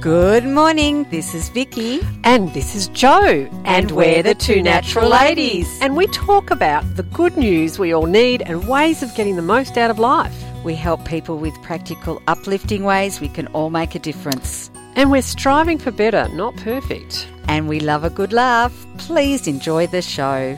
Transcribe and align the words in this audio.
Good 0.00 0.46
morning. 0.46 1.04
This 1.10 1.34
is 1.34 1.50
Vicky. 1.50 2.00
And 2.24 2.54
this 2.54 2.74
is 2.74 2.88
Joe. 2.88 3.46
And 3.66 3.90
we're 3.90 4.22
the 4.22 4.34
two 4.34 4.62
natural 4.62 5.10
ladies. 5.10 5.68
And 5.82 5.94
we 5.94 6.06
talk 6.06 6.50
about 6.50 6.96
the 6.96 7.02
good 7.02 7.36
news 7.36 7.78
we 7.78 7.92
all 7.92 8.06
need 8.06 8.40
and 8.40 8.66
ways 8.66 9.02
of 9.02 9.14
getting 9.14 9.36
the 9.36 9.42
most 9.42 9.76
out 9.76 9.90
of 9.90 9.98
life. 9.98 10.34
We 10.64 10.74
help 10.74 11.04
people 11.04 11.36
with 11.36 11.52
practical, 11.60 12.22
uplifting 12.28 12.82
ways 12.82 13.20
we 13.20 13.28
can 13.28 13.46
all 13.48 13.68
make 13.68 13.94
a 13.94 13.98
difference. 13.98 14.70
And 14.96 15.10
we're 15.10 15.20
striving 15.20 15.76
for 15.76 15.90
better, 15.90 16.30
not 16.30 16.56
perfect. 16.56 17.28
And 17.46 17.68
we 17.68 17.78
love 17.78 18.02
a 18.02 18.08
good 18.08 18.32
laugh. 18.32 18.72
Please 18.96 19.46
enjoy 19.46 19.86
the 19.86 20.00
show. 20.00 20.56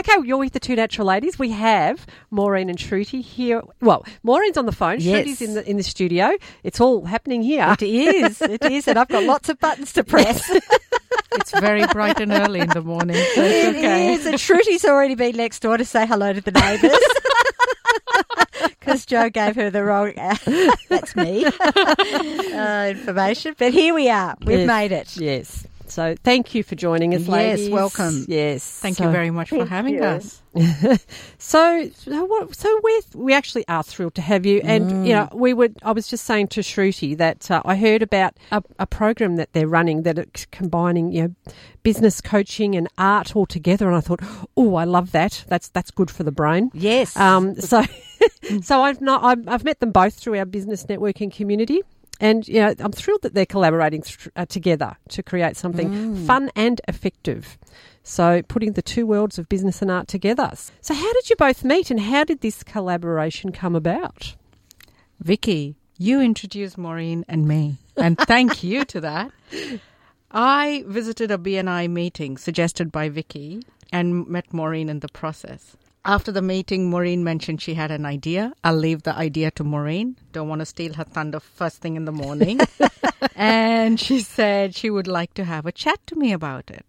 Okay, 0.00 0.16
you're 0.26 0.38
with 0.38 0.52
the 0.54 0.60
two 0.60 0.76
natural 0.76 1.06
ladies. 1.06 1.38
We 1.38 1.50
have 1.50 2.06
Maureen 2.30 2.68
and 2.70 2.78
Shruti 2.78 3.22
here. 3.22 3.62
Well, 3.80 4.04
Maureen's 4.22 4.56
on 4.56 4.64
the 4.66 4.72
phone. 4.72 4.98
Yes. 5.00 5.26
Shruti's 5.26 5.42
in 5.42 5.54
the 5.54 5.68
in 5.68 5.76
the 5.76 5.82
studio. 5.82 6.32
It's 6.64 6.80
all 6.80 7.04
happening 7.04 7.42
here. 7.42 7.66
It 7.78 7.82
is. 7.82 8.40
It 8.40 8.64
is. 8.64 8.88
And 8.88 8.98
I've 8.98 9.08
got 9.08 9.24
lots 9.24 9.48
of 9.48 9.58
buttons 9.60 9.92
to 9.94 10.04
press. 10.04 10.50
It's 11.32 11.52
very 11.52 11.86
bright 11.86 12.18
and 12.20 12.32
early 12.32 12.58
in 12.58 12.68
the 12.70 12.82
morning, 12.82 13.14
so 13.14 13.42
it's 13.42 13.78
okay. 13.78 14.12
It 14.14 14.20
is. 14.20 14.26
And 14.26 14.34
Shruti's 14.36 14.84
already 14.84 15.14
been 15.14 15.36
next 15.36 15.60
door 15.60 15.76
to 15.76 15.84
say 15.84 16.04
hello 16.04 16.32
to 16.32 16.40
the 16.40 16.50
neighbours. 16.50 16.90
Because 18.78 19.06
Joe 19.06 19.30
gave 19.30 19.54
her 19.56 19.70
the 19.70 19.84
wrong, 19.84 20.12
that's 20.88 21.14
me, 21.14 21.44
uh, 21.46 22.86
information. 22.90 23.54
But 23.58 23.72
here 23.72 23.94
we 23.94 24.10
are. 24.10 24.36
We've 24.44 24.60
Yes. 24.60 24.66
made 24.66 24.92
it. 24.92 25.16
Yes. 25.16 25.66
So 25.90 26.14
thank 26.24 26.54
you 26.54 26.62
for 26.62 26.74
joining 26.76 27.14
us, 27.14 27.20
Yes, 27.22 27.28
ladies. 27.28 27.70
welcome. 27.70 28.24
Yes. 28.28 28.64
Thank 28.80 28.96
So- 28.96 29.04
you 29.04 29.10
very 29.10 29.30
much 29.30 29.50
for 29.50 29.64
having 29.66 29.94
you. 29.94 30.02
us. 30.04 30.42
So, 31.38 31.88
so, 31.94 32.24
what, 32.24 32.54
so 32.54 32.80
we 32.82 33.00
we 33.14 33.32
actually 33.32 33.66
are 33.68 33.82
thrilled 33.82 34.14
to 34.16 34.20
have 34.22 34.44
you, 34.44 34.60
and 34.62 35.06
you 35.06 35.14
know, 35.14 35.28
we 35.32 35.54
would. 35.54 35.76
I 35.82 35.92
was 35.92 36.06
just 36.06 36.24
saying 36.24 36.48
to 36.48 36.60
Shruti 36.60 37.16
that 37.16 37.50
uh, 37.50 37.62
I 37.64 37.76
heard 37.76 38.02
about 38.02 38.34
a, 38.52 38.62
a 38.78 38.86
program 38.86 39.36
that 39.36 39.52
they're 39.52 39.66
running 39.68 40.02
that 40.02 40.18
it's 40.18 40.46
combining, 40.46 41.12
you 41.12 41.22
know, 41.22 41.34
business 41.82 42.20
coaching 42.20 42.74
and 42.76 42.88
art 42.98 43.34
all 43.34 43.46
together, 43.46 43.86
and 43.88 43.96
I 43.96 44.00
thought, 44.00 44.20
oh, 44.56 44.74
I 44.74 44.84
love 44.84 45.12
that. 45.12 45.44
That's 45.48 45.68
that's 45.68 45.90
good 45.90 46.10
for 46.10 46.24
the 46.24 46.32
brain. 46.32 46.70
Yes. 46.74 47.16
Um, 47.16 47.54
so, 47.60 47.82
so 48.62 48.82
I've 48.82 49.00
not 49.00 49.22
I've, 49.24 49.48
I've 49.48 49.64
met 49.64 49.80
them 49.80 49.92
both 49.92 50.14
through 50.14 50.38
our 50.38 50.44
business 50.46 50.84
networking 50.84 51.32
community. 51.32 51.82
And 52.20 52.46
you 52.46 52.60
know, 52.60 52.74
I'm 52.78 52.92
thrilled 52.92 53.22
that 53.22 53.34
they're 53.34 53.46
collaborating 53.46 54.02
th- 54.02 54.28
uh, 54.36 54.46
together 54.46 54.96
to 55.08 55.22
create 55.22 55.56
something 55.56 56.26
fun 56.26 56.50
and 56.54 56.80
effective. 56.86 57.58
So, 58.02 58.42
putting 58.42 58.72
the 58.72 58.82
two 58.82 59.06
worlds 59.06 59.38
of 59.38 59.48
business 59.48 59.82
and 59.82 59.90
art 59.90 60.08
together. 60.08 60.52
So, 60.80 60.94
how 60.94 61.12
did 61.12 61.30
you 61.30 61.36
both 61.36 61.64
meet, 61.64 61.90
and 61.90 62.00
how 62.00 62.24
did 62.24 62.40
this 62.40 62.62
collaboration 62.62 63.52
come 63.52 63.74
about? 63.74 64.36
Vicky, 65.18 65.76
you 65.98 66.20
introduced 66.20 66.78
Maureen 66.78 67.24
and 67.28 67.46
me, 67.46 67.76
and 67.96 68.16
thank 68.18 68.62
you 68.62 68.84
to 68.86 69.00
that. 69.02 69.30
I 70.30 70.84
visited 70.86 71.30
a 71.30 71.38
BNI 71.38 71.90
meeting 71.90 72.36
suggested 72.36 72.92
by 72.92 73.08
Vicky 73.08 73.62
and 73.92 74.26
met 74.28 74.52
Maureen 74.52 74.88
in 74.88 75.00
the 75.00 75.08
process. 75.08 75.76
After 76.04 76.32
the 76.32 76.40
meeting, 76.40 76.88
Maureen 76.88 77.22
mentioned 77.22 77.60
she 77.60 77.74
had 77.74 77.90
an 77.90 78.06
idea. 78.06 78.54
I'll 78.64 78.74
leave 78.76 79.02
the 79.02 79.14
idea 79.14 79.50
to 79.52 79.64
Maureen. 79.64 80.16
Don't 80.32 80.48
want 80.48 80.60
to 80.60 80.66
steal 80.66 80.94
her 80.94 81.04
thunder 81.04 81.40
first 81.40 81.82
thing 81.82 81.96
in 81.96 82.06
the 82.06 82.12
morning. 82.12 82.60
and 83.36 84.00
she 84.00 84.20
said 84.20 84.74
she 84.74 84.88
would 84.88 85.06
like 85.06 85.34
to 85.34 85.44
have 85.44 85.66
a 85.66 85.72
chat 85.72 85.98
to 86.06 86.16
me 86.16 86.32
about 86.32 86.70
it. 86.70 86.86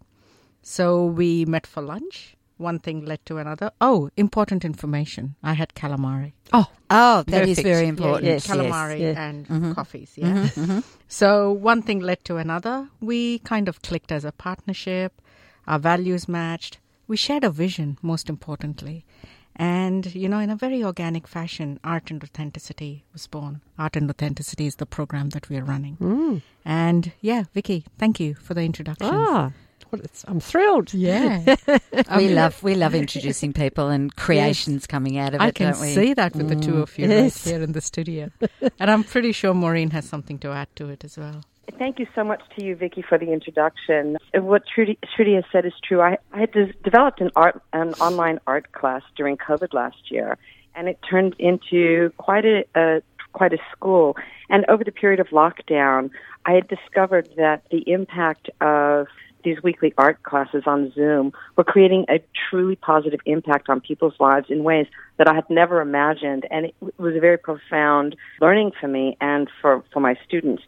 So 0.62 1.04
we 1.04 1.44
met 1.44 1.66
for 1.66 1.82
lunch. 1.82 2.36
One 2.56 2.78
thing 2.78 3.04
led 3.04 3.26
to 3.26 3.38
another. 3.38 3.72
Oh, 3.80 4.08
important 4.16 4.64
information. 4.64 5.34
I 5.42 5.54
had 5.54 5.74
calamari. 5.74 6.32
Oh, 6.52 6.70
oh, 6.90 7.24
that 7.26 7.48
is 7.48 7.58
very 7.58 7.88
important. 7.88 8.24
yeah, 8.24 8.34
Yes, 8.34 8.46
calamari 8.46 9.00
yes, 9.00 9.16
yeah. 9.16 9.28
and 9.28 9.44
mm-hmm. 9.44 9.54
Mm-hmm. 9.56 9.72
coffees. 9.72 10.12
Yeah. 10.16 10.48
Mm-hmm, 10.48 10.78
so 11.08 11.50
one 11.52 11.82
thing 11.82 12.00
led 12.00 12.24
to 12.26 12.36
another. 12.36 12.88
We 13.00 13.40
kind 13.40 13.68
of 13.68 13.82
clicked 13.82 14.12
as 14.12 14.24
a 14.24 14.32
partnership. 14.32 15.20
Our 15.66 15.78
values 15.80 16.28
matched. 16.28 16.78
We 17.12 17.18
shared 17.18 17.44
a 17.44 17.50
vision, 17.50 17.98
most 18.00 18.30
importantly. 18.30 19.04
And, 19.54 20.14
you 20.14 20.30
know, 20.30 20.38
in 20.38 20.48
a 20.48 20.56
very 20.56 20.82
organic 20.82 21.28
fashion, 21.28 21.78
Art 21.84 22.10
and 22.10 22.24
Authenticity 22.24 23.04
was 23.12 23.26
born. 23.26 23.60
Art 23.78 23.96
and 23.96 24.08
Authenticity 24.08 24.64
is 24.66 24.76
the 24.76 24.86
program 24.86 25.28
that 25.34 25.50
we're 25.50 25.62
running. 25.62 26.40
And 26.64 27.12
yeah, 27.20 27.44
Vicky, 27.52 27.84
thank 27.98 28.18
you 28.18 28.32
for 28.32 28.54
the 28.54 28.62
introduction. 28.62 29.10
ah, 29.12 29.52
well, 29.90 30.00
I'm 30.26 30.40
thrilled. 30.40 30.94
Yeah. 30.94 31.56
we 32.16 32.30
love 32.30 32.62
we 32.62 32.74
love 32.76 32.94
introducing 32.94 33.52
people 33.52 33.88
and 33.88 34.16
creations 34.16 34.86
coming 34.86 35.18
out 35.18 35.34
of 35.34 35.42
it, 35.42 35.44
I 35.44 35.50
can 35.50 35.72
don't 35.72 35.82
we? 35.82 35.94
see 35.94 36.14
that 36.14 36.34
with 36.34 36.48
the 36.48 36.56
two 36.56 36.78
of 36.80 36.96
you 36.98 37.08
Yes. 37.10 37.46
right 37.46 37.52
here 37.52 37.62
in 37.62 37.72
the 37.72 37.82
studio. 37.82 38.30
and 38.80 38.90
I'm 38.90 39.04
pretty 39.04 39.32
sure 39.32 39.52
Maureen 39.52 39.90
has 39.90 40.08
something 40.08 40.38
to 40.38 40.50
add 40.52 40.68
to 40.76 40.88
it 40.88 41.04
as 41.04 41.18
well. 41.18 41.42
Thank 41.78 41.98
you 41.98 42.06
so 42.14 42.24
much 42.24 42.42
to 42.56 42.64
you, 42.64 42.76
Vicky, 42.76 43.02
for 43.02 43.18
the 43.18 43.32
introduction. 43.32 44.16
What 44.34 44.64
Shruti, 44.66 44.98
Shruti 45.16 45.36
has 45.36 45.44
said 45.52 45.64
is 45.64 45.72
true. 45.82 46.00
I, 46.00 46.18
I 46.32 46.40
had 46.40 46.52
developed 46.82 47.20
an 47.20 47.30
art, 47.36 47.62
an 47.72 47.94
online 47.94 48.40
art 48.46 48.72
class 48.72 49.02
during 49.16 49.36
COVID 49.36 49.72
last 49.72 50.10
year, 50.10 50.38
and 50.74 50.88
it 50.88 50.98
turned 51.08 51.34
into 51.38 52.12
quite 52.18 52.44
a, 52.44 52.64
a 52.74 53.02
quite 53.32 53.52
a 53.52 53.58
school. 53.74 54.16
And 54.50 54.64
over 54.68 54.84
the 54.84 54.92
period 54.92 55.20
of 55.20 55.28
lockdown, 55.28 56.10
I 56.44 56.52
had 56.52 56.68
discovered 56.68 57.28
that 57.36 57.62
the 57.70 57.82
impact 57.90 58.50
of 58.60 59.06
these 59.44 59.62
weekly 59.62 59.92
art 59.98 60.22
classes 60.22 60.64
on 60.66 60.92
Zoom 60.94 61.32
were 61.56 61.64
creating 61.64 62.04
a 62.08 62.22
truly 62.48 62.76
positive 62.76 63.20
impact 63.26 63.68
on 63.68 63.80
people's 63.80 64.14
lives 64.20 64.46
in 64.50 64.62
ways 64.62 64.86
that 65.16 65.28
I 65.28 65.34
had 65.34 65.48
never 65.50 65.80
imagined. 65.80 66.46
And 66.50 66.66
it 66.66 66.74
was 66.98 67.16
a 67.16 67.20
very 67.20 67.38
profound 67.38 68.14
learning 68.40 68.72
for 68.80 68.88
me 68.88 69.16
and 69.20 69.48
for, 69.60 69.82
for 69.92 70.00
my 70.00 70.16
students. 70.26 70.62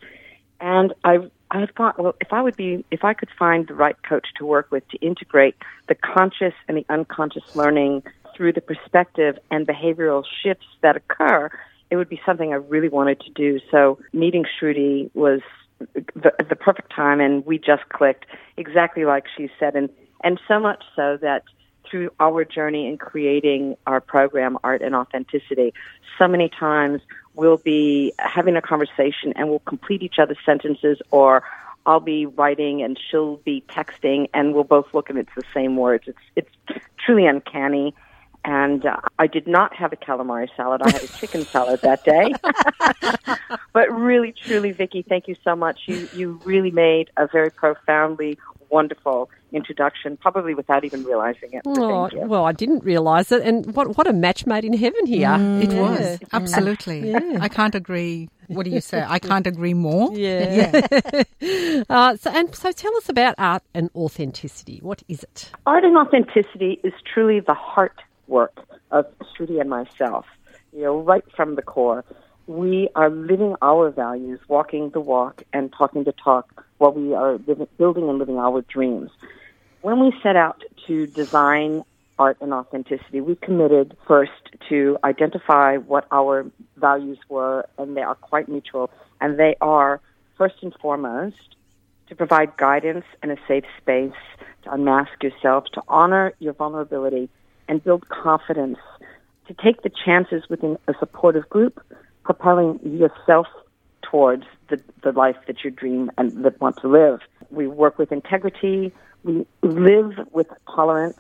And 0.65 0.95
I 1.05 1.19
I 1.51 1.67
thought, 1.77 1.99
well, 1.99 2.17
if 2.23 2.33
I 2.33 2.41
would 2.41 2.57
be, 2.57 2.87
if 2.91 3.05
I 3.05 3.13
could 3.13 3.29
find 3.39 3.69
the 3.69 3.75
right 3.75 3.97
coach 4.03 4.27
to 4.39 4.47
work 4.47 4.73
with 4.73 4.89
to 4.89 4.97
integrate 4.97 5.55
the 5.89 5.95
conscious 5.95 6.55
and 6.67 6.79
the 6.79 6.87
unconscious 6.89 7.45
learning 7.55 8.03
through 8.35 8.55
the 8.55 8.63
perspective 8.63 9.39
and 9.51 9.67
behavioral 9.67 10.25
shifts 10.43 10.67
that 10.81 10.97
occur, 10.97 11.51
it 11.91 11.97
would 11.97 12.09
be 12.09 12.19
something 12.25 12.53
I 12.53 12.57
really 12.57 12.89
wanted 12.89 13.21
to 13.21 13.31
do. 13.31 13.61
So 13.71 13.99
meeting 14.15 14.47
Shruti 14.59 15.11
was 15.15 15.43
the, 15.95 16.33
the 16.49 16.57
perfect 16.57 16.91
time, 16.91 17.21
and 17.21 17.45
we 17.45 17.59
just 17.59 17.87
clicked 17.91 18.25
exactly 18.57 19.05
like 19.05 19.25
she 19.37 19.51
said, 19.61 19.77
and 19.77 19.91
and 20.23 20.41
so 20.49 20.59
much 20.59 20.83
so 20.97 21.19
that 21.21 21.43
through 21.91 22.11
our 22.19 22.43
journey 22.43 22.89
in 22.89 22.97
creating 22.97 23.77
our 23.87 24.01
program, 24.01 24.57
Art 24.65 24.81
and 24.81 24.95
Authenticity, 24.95 25.75
so 26.19 26.27
many 26.27 26.49
times 26.49 27.03
we'll 27.35 27.59
be 27.59 28.13
having 28.19 28.57
a 28.57 28.63
conversation 28.63 29.33
and 29.37 29.49
we'll 29.49 29.59
complete 29.61 30.03
each 30.03 30.19
other's 30.19 30.39
sentences 30.45 31.01
or 31.11 31.43
I'll 31.87 32.01
be 32.01 32.27
writing 32.27 32.83
and 32.83 32.99
she'll 33.11 33.37
be 33.39 33.63
texting 33.69 34.29
and 34.33 34.55
we'll 34.55 34.65
both 34.65 34.95
look 34.95 35.11
and 35.11 35.19
it's 35.19 35.35
the 35.37 35.43
same 35.53 35.77
words. 35.77 36.05
It's 36.07 36.49
it's 36.69 36.85
truly 37.05 37.27
uncanny. 37.27 37.95
And 38.47 38.85
uh, 38.85 38.99
I 39.19 39.27
did 39.27 39.47
not 39.47 39.75
have 39.75 39.95
a 39.95 39.97
calamari 39.97 40.49
salad. 40.55 40.83
I 40.83 40.91
had 40.91 41.03
a 41.03 41.09
chicken 41.09 41.45
salad 41.47 41.81
that 41.81 42.05
day. 42.05 42.35
but 43.73 43.91
really, 43.91 44.33
truly, 44.33 44.73
Vicky, 44.73 45.01
thank 45.03 45.29
you 45.29 45.37
so 45.43 45.57
much. 45.57 45.83
You 45.87 46.09
you 46.15 46.41
really 46.45 46.71
made 46.71 47.11
a 47.17 47.27
very 47.27 47.51
profoundly 47.51 48.39
wonderful 48.75 49.31
introduction, 49.53 50.17
probably 50.17 50.55
without 50.61 50.85
even 50.85 51.05
realizing 51.05 51.51
it. 51.53 51.63
So 51.65 51.85
Oh, 51.95 52.09
well, 52.33 52.45
I 52.45 52.53
didn't 52.53 52.83
realise 52.93 53.31
it, 53.37 53.43
and 53.49 53.75
what 53.77 53.97
what 53.97 54.07
a 54.13 54.13
match 54.13 54.41
made 54.53 54.65
in 54.71 54.75
heaven 54.85 55.07
here. 55.07 55.37
It 55.65 55.73
Yeah. 55.73 55.83
was 55.85 56.19
absolutely. 56.33 56.99
Yeah. 57.13 57.47
I 57.47 57.49
can't 57.59 57.77
agree. 57.83 58.29
What 58.49 58.65
do 58.65 58.71
you 58.71 58.81
say? 58.81 59.01
I 59.17 59.19
can't 59.31 59.47
agree 59.47 59.75
more. 59.75 60.07
Yeah. 60.13 60.71
uh, 61.97 62.17
so, 62.17 62.31
and 62.39 62.55
so, 62.55 62.73
tell 62.73 62.95
us 62.97 63.09
about 63.09 63.35
art 63.39 63.63
and 63.79 63.91
authenticity. 63.95 64.81
What 64.83 65.03
is 65.15 65.23
it? 65.23 65.51
Art 65.67 65.85
and 65.85 65.97
authenticity 65.97 66.73
is 66.89 66.95
truly 67.13 67.41
the 67.41 67.55
heart 67.55 67.99
work 68.27 68.57
of 68.91 69.07
Shruti 69.31 69.61
and 69.61 69.71
myself. 69.71 70.27
You 70.73 70.83
know, 70.85 70.97
right 71.13 71.25
from 71.37 71.55
the 71.55 71.63
core, 71.63 72.05
we 72.47 72.89
are 72.95 73.11
living 73.11 73.55
our 73.63 73.91
values, 73.91 74.41
walking 74.49 74.91
the 74.91 75.01
walk, 75.01 75.43
and 75.53 75.73
talking 75.79 76.05
the 76.05 76.17
talk 76.29 76.64
while 76.85 76.93
we 76.93 77.15
are 77.15 77.39
building 77.79 78.11
and 78.11 78.19
living 78.19 78.37
our 78.37 78.61
dreams. 78.61 79.11
When 79.81 80.01
we 80.01 80.13
set 80.23 80.37
out 80.37 80.63
to 80.87 81.07
design 81.07 81.83
art 82.19 82.37
and 82.43 82.53
authenticity, 82.53 83.23
we 83.23 83.37
committed 83.37 83.97
first 84.07 84.33
to 84.69 84.99
identify 85.03 85.79
what 85.79 86.07
our 86.13 86.45
values 86.77 87.19
were, 87.31 87.67
and 87.79 87.97
they 87.97 88.03
are 88.03 88.15
quite 88.15 88.49
mutual. 88.51 88.91
And 89.21 89.39
they 89.39 89.57
are, 89.63 90.01
first 90.37 90.57
and 90.63 90.75
foremost, 90.75 91.57
to 92.09 92.15
provide 92.15 92.55
guidance 92.59 93.07
and 93.23 93.33
a 93.33 93.37
safe 93.49 93.65
space 93.81 94.13
to 94.65 94.73
unmask 94.73 95.23
yourself, 95.23 95.65
to 95.73 95.83
honor 95.89 96.35
your 96.39 96.53
vulnerability, 96.53 97.31
and 97.67 97.83
build 97.83 98.07
confidence, 98.11 98.79
to 99.49 99.55
take 99.55 99.81
the 99.83 99.91
chances 100.05 100.43
within 100.51 100.77
a 100.87 100.93
supportive 100.99 101.49
group, 101.49 101.83
propelling 102.25 102.79
yourself 102.83 103.47
towards 104.11 104.45
the, 104.69 104.81
the 105.03 105.13
life 105.13 105.37
that 105.47 105.65
you 105.65 105.71
dream 105.71 106.11
and 106.19 106.45
that 106.45 106.61
want 106.61 106.77
to 106.79 106.89
live. 106.89 107.21
We 107.51 107.67
work 107.67 107.99
with 107.99 108.13
integrity. 108.13 108.93
We 109.23 109.47
live 109.63 110.13
with 110.33 110.49
tolerance. 110.75 111.19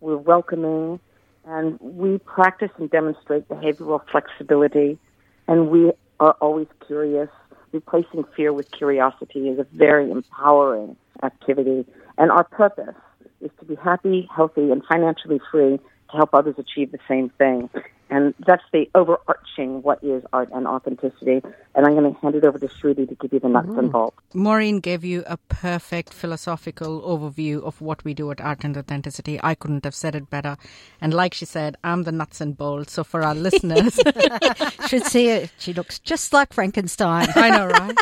We're 0.00 0.16
welcoming. 0.16 1.00
And 1.46 1.78
we 1.80 2.18
practice 2.18 2.70
and 2.78 2.90
demonstrate 2.90 3.48
behavioral 3.48 4.00
flexibility. 4.10 4.98
And 5.46 5.68
we 5.68 5.92
are 6.20 6.36
always 6.40 6.68
curious. 6.86 7.28
Replacing 7.72 8.24
fear 8.36 8.52
with 8.52 8.70
curiosity 8.70 9.48
is 9.48 9.58
a 9.58 9.66
very 9.72 10.10
empowering 10.10 10.96
activity. 11.22 11.84
And 12.16 12.30
our 12.30 12.44
purpose 12.44 12.94
is 13.40 13.50
to 13.58 13.64
be 13.66 13.74
happy, 13.74 14.28
healthy, 14.34 14.70
and 14.70 14.82
financially 14.86 15.40
free 15.50 15.80
to 16.14 16.18
help 16.18 16.30
others 16.32 16.54
achieve 16.58 16.92
the 16.92 16.98
same 17.08 17.28
thing. 17.30 17.68
And 18.10 18.34
that's 18.46 18.62
the 18.72 18.88
overarching 18.94 19.82
what 19.82 20.04
is 20.04 20.22
art 20.32 20.50
and 20.52 20.66
authenticity. 20.68 21.42
And 21.74 21.86
I'm 21.86 21.94
going 21.94 22.14
to 22.14 22.20
hand 22.20 22.34
it 22.34 22.44
over 22.44 22.58
to 22.58 22.68
Shruti 22.68 23.08
to 23.08 23.14
give 23.14 23.32
you 23.32 23.40
the 23.40 23.48
nuts 23.48 23.70
and 23.70 23.88
mm. 23.88 23.92
bolts. 23.92 24.16
Maureen 24.34 24.78
gave 24.78 25.04
you 25.04 25.24
a 25.26 25.36
perfect 25.36 26.12
philosophical 26.12 27.02
overview 27.02 27.62
of 27.62 27.80
what 27.80 28.04
we 28.04 28.14
do 28.14 28.30
at 28.30 28.40
Art 28.40 28.62
and 28.62 28.76
Authenticity. 28.76 29.40
I 29.42 29.54
couldn't 29.54 29.84
have 29.84 29.94
said 29.94 30.14
it 30.14 30.30
better. 30.30 30.56
And 31.00 31.12
like 31.14 31.34
she 31.34 31.44
said, 31.44 31.76
I'm 31.82 32.04
the 32.04 32.12
nuts 32.12 32.40
and 32.40 32.56
bolts. 32.56 32.92
So 32.92 33.04
for 33.04 33.22
our 33.22 33.34
listeners, 33.34 33.98
Should 34.88 35.04
see 35.06 35.28
her. 35.28 35.50
She 35.58 35.72
looks 35.72 35.98
just 35.98 36.32
like 36.32 36.52
Frankenstein. 36.52 37.28
I 37.34 37.50
know, 37.50 37.66
right? 37.66 37.96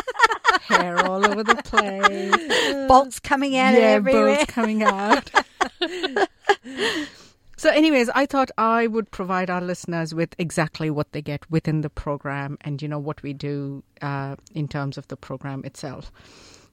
Hair 0.63 1.05
all 1.05 1.25
over 1.25 1.43
the 1.43 1.55
place. 1.63 2.87
Bolts 2.87 3.19
coming 3.19 3.57
out 3.57 3.73
yeah, 3.73 3.79
everywhere. 3.79 4.35
bolts 4.35 4.51
coming 4.51 4.83
out. 4.83 5.31
so, 7.63 7.69
anyways, 7.69 8.09
I 8.09 8.25
thought 8.25 8.51
I 8.57 8.87
would 8.87 9.09
provide 9.11 9.49
our 9.49 9.61
listeners 9.61 10.13
with 10.13 10.35
exactly 10.37 10.89
what 10.89 11.13
they 11.13 11.21
get 11.21 11.49
within 11.49 11.79
the 11.79 11.89
program, 11.89 12.57
and 12.59 12.81
you 12.81 12.89
know 12.89 12.99
what 12.99 13.23
we 13.23 13.31
do 13.31 13.85
uh, 14.01 14.35
in 14.53 14.67
terms 14.67 14.97
of 14.97 15.07
the 15.07 15.15
program 15.15 15.63
itself. 15.63 16.11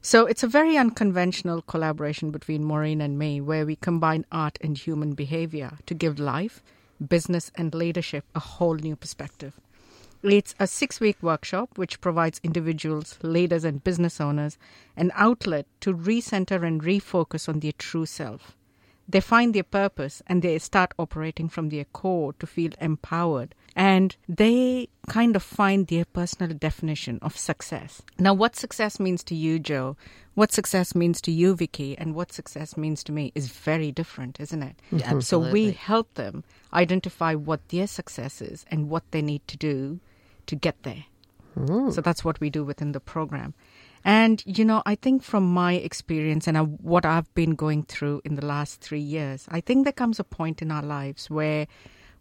So, 0.03 0.27
it's 0.27 0.43
a 0.43 0.49
very 0.49 0.77
unconventional 0.77 1.63
collaboration 1.63 2.33
between 2.33 2.65
Maureen 2.65 3.01
and 3.01 3.17
me, 3.17 3.41
where 3.41 3.65
we 3.65 3.77
combine 3.77 4.27
art 4.33 4.59
and 4.63 4.77
human 4.77 5.13
behavior 5.13 5.79
to 5.87 5.95
give 5.95 6.19
life, 6.19 6.61
business, 7.09 7.53
and 7.55 7.73
leadership 7.73 8.25
a 8.35 8.41
whole 8.41 8.75
new 8.75 8.97
perspective. 8.97 9.61
It's 10.25 10.57
a 10.59 10.67
six 10.67 10.99
week 10.99 11.23
workshop 11.23 11.79
which 11.79 12.01
provides 12.01 12.41
individuals, 12.43 13.17
leaders, 13.23 13.63
and 13.63 13.85
business 13.85 14.21
owners 14.21 14.59
an 14.97 15.13
outlet 15.15 15.67
to 15.83 15.95
recenter 15.95 16.67
and 16.67 16.83
refocus 16.83 17.49
on 17.49 17.61
their 17.61 17.79
true 17.79 18.07
self. 18.07 18.57
They 19.11 19.21
find 19.21 19.55
their 19.55 19.65
purpose 19.65 20.23
and 20.27 20.41
they 20.41 20.59
start 20.59 20.95
operating 20.99 21.49
from 21.49 21.69
their 21.69 21.85
core 21.85 22.33
to 22.35 22.47
feel 22.47 22.71
empowered 22.81 23.55
and 23.75 24.17
they 24.29 24.89
kind 25.09 25.35
of 25.35 25.43
find 25.43 25.87
their 25.87 26.05
personal 26.05 26.57
definition 26.57 27.19
of 27.23 27.37
success. 27.37 28.03
Now, 28.19 28.35
what 28.35 28.55
success 28.55 29.01
means 29.01 29.25
to 29.25 29.35
you, 29.35 29.59
Joe, 29.59 29.97
what 30.35 30.53
success 30.53 30.95
means 30.95 31.21
to 31.23 31.33
you, 31.33 31.57
Vicky, 31.57 31.99
and 31.99 32.15
what 32.15 32.33
success 32.33 32.77
means 32.77 33.03
to 33.05 33.13
me 33.13 33.33
is 33.35 33.49
very 33.49 33.91
different, 33.91 34.39
isn't 34.39 34.63
it? 34.63 34.77
Mm-hmm. 34.93 35.21
So 35.21 35.39
we 35.39 35.73
help 35.73 36.15
them 36.15 36.45
identify 36.73 37.35
what 37.35 37.69
their 37.69 37.87
success 37.87 38.41
is 38.41 38.65
and 38.71 38.89
what 38.89 39.03
they 39.11 39.23
need 39.23 39.47
to 39.49 39.57
do 39.57 40.01
to 40.47 40.55
get 40.55 40.83
there. 40.83 41.05
Mm. 41.57 41.93
So 41.93 42.01
that's 42.01 42.25
what 42.25 42.41
we 42.41 42.49
do 42.51 42.65
within 42.65 42.93
the 42.93 43.01
program. 43.01 43.55
And, 44.05 44.43
you 44.47 44.65
know, 44.65 44.83
I 44.87 44.95
think 44.95 45.23
from 45.23 45.53
my 45.53 45.75
experience 45.75 46.47
and 46.47 46.57
uh, 46.57 46.65
what 46.65 47.05
I've 47.05 47.33
been 47.35 47.55
going 47.55 47.83
through 47.83 48.23
in 48.25 48.35
the 48.35 48.45
last 48.45 48.81
three 48.81 49.01
years, 49.01 49.47
I 49.51 49.61
think 49.61 49.85
there 49.85 49.93
comes 49.93 50.19
a 50.19 50.25
point 50.25 50.63
in 50.63 50.71
our 50.71 50.83
lives 50.83 51.29
where 51.29 51.67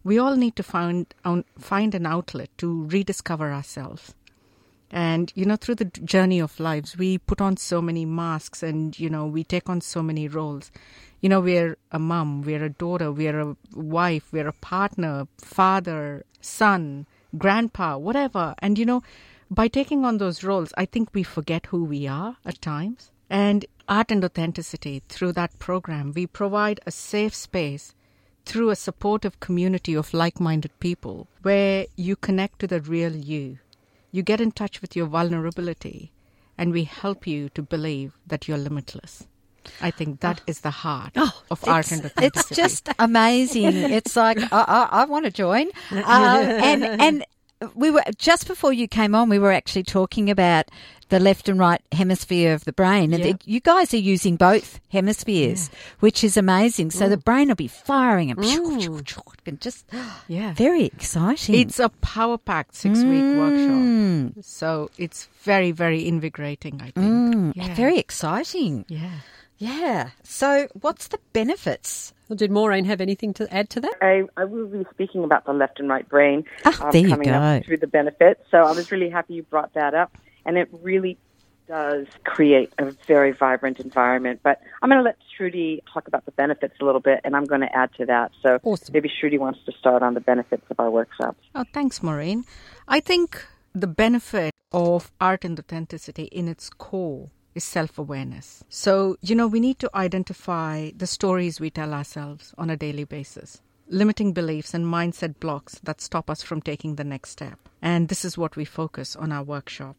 we 0.04 0.18
all 0.18 0.36
need 0.36 0.56
to 0.56 0.62
find, 0.62 1.06
um, 1.24 1.44
find 1.58 1.94
an 1.94 2.06
outlet 2.06 2.50
to 2.58 2.84
rediscover 2.86 3.52
ourselves. 3.52 4.14
And, 4.90 5.32
you 5.36 5.44
know, 5.44 5.56
through 5.56 5.76
the 5.76 5.84
journey 5.84 6.40
of 6.40 6.58
lives, 6.58 6.98
we 6.98 7.18
put 7.18 7.40
on 7.40 7.56
so 7.56 7.80
many 7.80 8.04
masks 8.04 8.62
and, 8.62 8.98
you 8.98 9.08
know, 9.08 9.26
we 9.26 9.44
take 9.44 9.68
on 9.68 9.80
so 9.80 10.02
many 10.02 10.26
roles. 10.26 10.70
You 11.20 11.28
know, 11.28 11.40
we're 11.40 11.76
a 11.92 11.98
mom, 11.98 12.42
we're 12.42 12.64
a 12.64 12.70
daughter, 12.70 13.12
we're 13.12 13.38
a 13.40 13.56
wife, 13.74 14.32
we're 14.32 14.48
a 14.48 14.52
partner, 14.52 15.28
father, 15.38 16.24
son, 16.40 17.06
grandpa, 17.38 17.98
whatever. 17.98 18.54
And, 18.58 18.78
you 18.78 18.86
know, 18.86 19.02
by 19.50 19.68
taking 19.68 20.04
on 20.04 20.18
those 20.18 20.44
roles, 20.44 20.72
I 20.76 20.86
think 20.86 21.10
we 21.12 21.22
forget 21.22 21.66
who 21.66 21.84
we 21.84 22.06
are 22.06 22.36
at 22.44 22.62
times. 22.62 23.10
And 23.28 23.66
art 23.88 24.10
and 24.10 24.24
authenticity, 24.24 25.02
through 25.08 25.32
that 25.32 25.58
program, 25.58 26.12
we 26.14 26.26
provide 26.26 26.80
a 26.86 26.90
safe 26.90 27.34
space 27.34 27.94
through 28.46 28.70
a 28.70 28.76
supportive 28.76 29.40
community 29.40 29.94
of 29.94 30.14
like 30.14 30.40
minded 30.40 30.78
people 30.80 31.28
where 31.42 31.86
you 31.96 32.16
connect 32.16 32.60
to 32.60 32.66
the 32.66 32.80
real 32.80 33.14
you. 33.14 33.58
You 34.12 34.22
get 34.22 34.40
in 34.40 34.52
touch 34.52 34.80
with 34.80 34.96
your 34.96 35.06
vulnerability, 35.06 36.10
and 36.58 36.72
we 36.72 36.84
help 36.84 37.26
you 37.26 37.48
to 37.50 37.62
believe 37.62 38.12
that 38.26 38.48
you're 38.48 38.58
limitless. 38.58 39.26
I 39.80 39.90
think 39.90 40.20
that 40.20 40.40
is 40.46 40.60
the 40.60 40.70
heart 40.70 41.16
of 41.16 41.62
art 41.68 41.92
and 41.92 42.04
authenticity. 42.04 42.26
it's 42.26 42.48
just 42.48 42.88
amazing. 42.98 43.76
It's 43.76 44.16
like 44.16 44.38
I, 44.52 44.64
I, 44.66 44.88
I 45.02 45.04
want 45.04 45.26
to 45.26 45.30
join. 45.30 45.68
Um, 45.90 46.04
and 46.06 46.84
and 46.84 47.24
we 47.74 47.90
were 47.90 48.02
just 48.16 48.46
before 48.46 48.72
you 48.72 48.88
came 48.88 49.14
on, 49.14 49.28
we 49.28 49.38
were 49.38 49.52
actually 49.52 49.82
talking 49.82 50.30
about 50.30 50.66
the 51.10 51.18
left 51.20 51.48
and 51.48 51.58
right 51.58 51.82
hemisphere 51.92 52.54
of 52.54 52.64
the 52.64 52.72
brain, 52.72 53.12
and 53.12 53.22
Yeah. 53.24 53.32
that 53.32 53.46
you 53.48 53.58
guys 53.60 53.92
are 53.92 53.98
using 53.98 54.36
both 54.36 54.78
hemispheres, 54.90 55.68
which 55.98 56.22
is 56.22 56.36
amazing. 56.36 56.90
So 56.92 57.08
the 57.08 57.16
brain 57.16 57.48
will 57.48 57.56
be 57.56 57.66
firing 57.68 58.30
and, 58.30 58.38
and 58.44 59.60
just 59.60 59.84
yeah. 60.28 60.54
very 60.54 60.84
exciting. 60.84 61.56
It's 61.56 61.80
a 61.80 61.88
power 62.00 62.38
packed 62.38 62.76
six 62.76 63.00
week 63.02 63.24
workshop. 63.36 63.80
Mm, 63.80 64.44
So 64.44 64.90
it's 64.98 65.26
very, 65.42 65.72
very 65.72 66.06
invigorating, 66.06 66.80
I 66.80 66.92
think. 66.92 66.96
mm, 66.96 67.52
Yeah. 67.56 67.74
very 67.74 67.98
exciting. 67.98 68.84
Yeah. 68.88 69.10
Yeah. 69.60 70.10
So 70.24 70.68
what's 70.80 71.08
the 71.08 71.18
benefits? 71.34 72.14
Well, 72.28 72.36
did 72.36 72.50
Maureen 72.50 72.86
have 72.86 73.00
anything 73.00 73.34
to 73.34 73.52
add 73.54 73.68
to 73.70 73.80
that? 73.80 73.94
I, 74.00 74.22
I 74.36 74.44
will 74.46 74.66
be 74.66 74.84
speaking 74.90 75.22
about 75.22 75.44
the 75.44 75.52
left 75.52 75.78
and 75.80 75.88
right 75.88 76.08
brain 76.08 76.44
Ah, 76.64 76.86
um, 76.86 76.90
there 76.92 77.02
you 77.02 77.08
coming 77.10 77.28
go. 77.28 77.34
up 77.34 77.64
through 77.64 77.76
the 77.76 77.86
benefits. 77.86 78.40
So 78.50 78.58
I 78.58 78.72
was 78.72 78.90
really 78.90 79.10
happy 79.10 79.34
you 79.34 79.42
brought 79.42 79.74
that 79.74 79.94
up, 79.94 80.16
and 80.46 80.56
it 80.56 80.68
really 80.82 81.18
does 81.68 82.06
create 82.24 82.72
a 82.78 82.86
very 83.06 83.32
vibrant 83.32 83.80
environment. 83.80 84.40
But 84.42 84.60
I'm 84.80 84.88
going 84.88 84.98
to 84.98 85.04
let 85.04 85.18
Shruti 85.38 85.80
talk 85.92 86.08
about 86.08 86.24
the 86.24 86.32
benefits 86.32 86.74
a 86.80 86.84
little 86.84 87.00
bit, 87.00 87.20
and 87.24 87.36
I'm 87.36 87.44
going 87.44 87.60
to 87.60 87.76
add 87.76 87.90
to 87.98 88.06
that. 88.06 88.32
So 88.42 88.58
Awesome. 88.62 88.92
maybe 88.94 89.10
Shruti 89.10 89.38
wants 89.38 89.60
to 89.66 89.72
start 89.72 90.02
on 90.02 90.14
the 90.14 90.20
benefits 90.20 90.64
of 90.70 90.80
our 90.80 90.90
workshops. 90.90 91.38
Oh, 91.54 91.64
thanks, 91.74 92.02
Maureen. 92.02 92.44
I 92.88 93.00
think 93.00 93.44
the 93.74 93.86
benefit 93.86 94.52
of 94.72 95.10
art 95.20 95.44
and 95.44 95.58
authenticity 95.58 96.24
in 96.24 96.48
its 96.48 96.70
core 96.70 97.30
is 97.54 97.64
self 97.64 97.98
awareness. 97.98 98.64
So, 98.68 99.16
you 99.20 99.34
know, 99.34 99.46
we 99.46 99.60
need 99.60 99.78
to 99.80 99.90
identify 99.94 100.90
the 100.96 101.06
stories 101.06 101.60
we 101.60 101.70
tell 101.70 101.92
ourselves 101.92 102.54
on 102.58 102.70
a 102.70 102.76
daily 102.76 103.04
basis, 103.04 103.60
limiting 103.88 104.32
beliefs 104.32 104.74
and 104.74 104.84
mindset 104.84 105.38
blocks 105.40 105.78
that 105.82 106.00
stop 106.00 106.30
us 106.30 106.42
from 106.42 106.62
taking 106.62 106.96
the 106.96 107.04
next 107.04 107.30
step. 107.30 107.58
And 107.82 108.08
this 108.08 108.24
is 108.24 108.38
what 108.38 108.56
we 108.56 108.64
focus 108.64 109.16
on 109.16 109.32
our 109.32 109.42
workshop. 109.42 109.96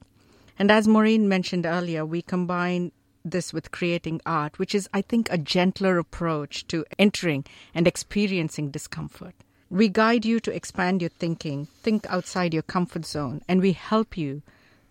And 0.57 0.71
as 0.71 0.87
Maureen 0.87 1.27
mentioned 1.27 1.65
earlier, 1.65 2.05
we 2.05 2.21
combine 2.21 2.91
this 3.23 3.53
with 3.53 3.71
creating 3.71 4.21
art, 4.25 4.57
which 4.59 4.73
is, 4.73 4.89
I 4.93 5.01
think, 5.01 5.27
a 5.29 5.37
gentler 5.37 5.97
approach 5.97 6.67
to 6.67 6.85
entering 6.97 7.45
and 7.73 7.87
experiencing 7.87 8.71
discomfort. 8.71 9.35
We 9.69 9.89
guide 9.89 10.25
you 10.25 10.39
to 10.41 10.53
expand 10.53 11.01
your 11.01 11.09
thinking, 11.09 11.65
think 11.65 12.05
outside 12.09 12.53
your 12.53 12.63
comfort 12.63 13.05
zone, 13.05 13.41
and 13.47 13.61
we 13.61 13.73
help 13.73 14.17
you 14.17 14.41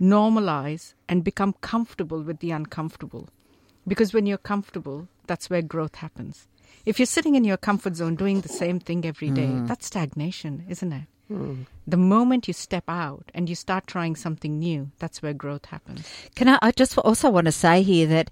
normalize 0.01 0.95
and 1.11 1.25
become 1.25 1.55
comfortable 1.61 2.23
with 2.23 2.39
the 2.39 2.53
uncomfortable. 2.53 3.29
Because 3.87 4.15
when 4.15 4.27
you're 4.27 4.39
comfortable, 4.39 5.09
that's 5.27 5.51
where 5.51 5.61
growth 5.61 5.97
happens. 5.97 6.47
If 6.87 7.01
you're 7.01 7.07
sitting 7.07 7.35
in 7.35 7.43
your 7.45 7.57
comfort 7.57 7.97
zone 7.97 8.15
doing 8.15 8.43
the 8.43 8.49
same 8.49 8.79
thing 8.79 9.05
every 9.05 9.31
day, 9.31 9.49
hmm. 9.49 9.67
that's 9.67 9.87
stagnation, 9.87 10.65
isn't 10.69 10.93
it? 10.93 11.07
The 11.87 11.97
moment 11.97 12.47
you 12.49 12.55
step 12.55 12.85
out 12.89 13.31
and 13.35 13.49
you 13.49 13.55
start 13.57 13.87
trying 13.87 14.15
something 14.17 14.59
new, 14.59 14.91
that's 14.99 15.23
where 15.23 15.33
growth 15.33 15.65
happens. 15.67 16.07
Can 16.37 16.49
I, 16.49 16.59
I 16.63 16.71
just 16.73 16.97
also 16.99 17.31
want 17.31 17.47
to 17.47 17.53
say 17.53 17.83
here 17.83 18.07
that 18.09 18.31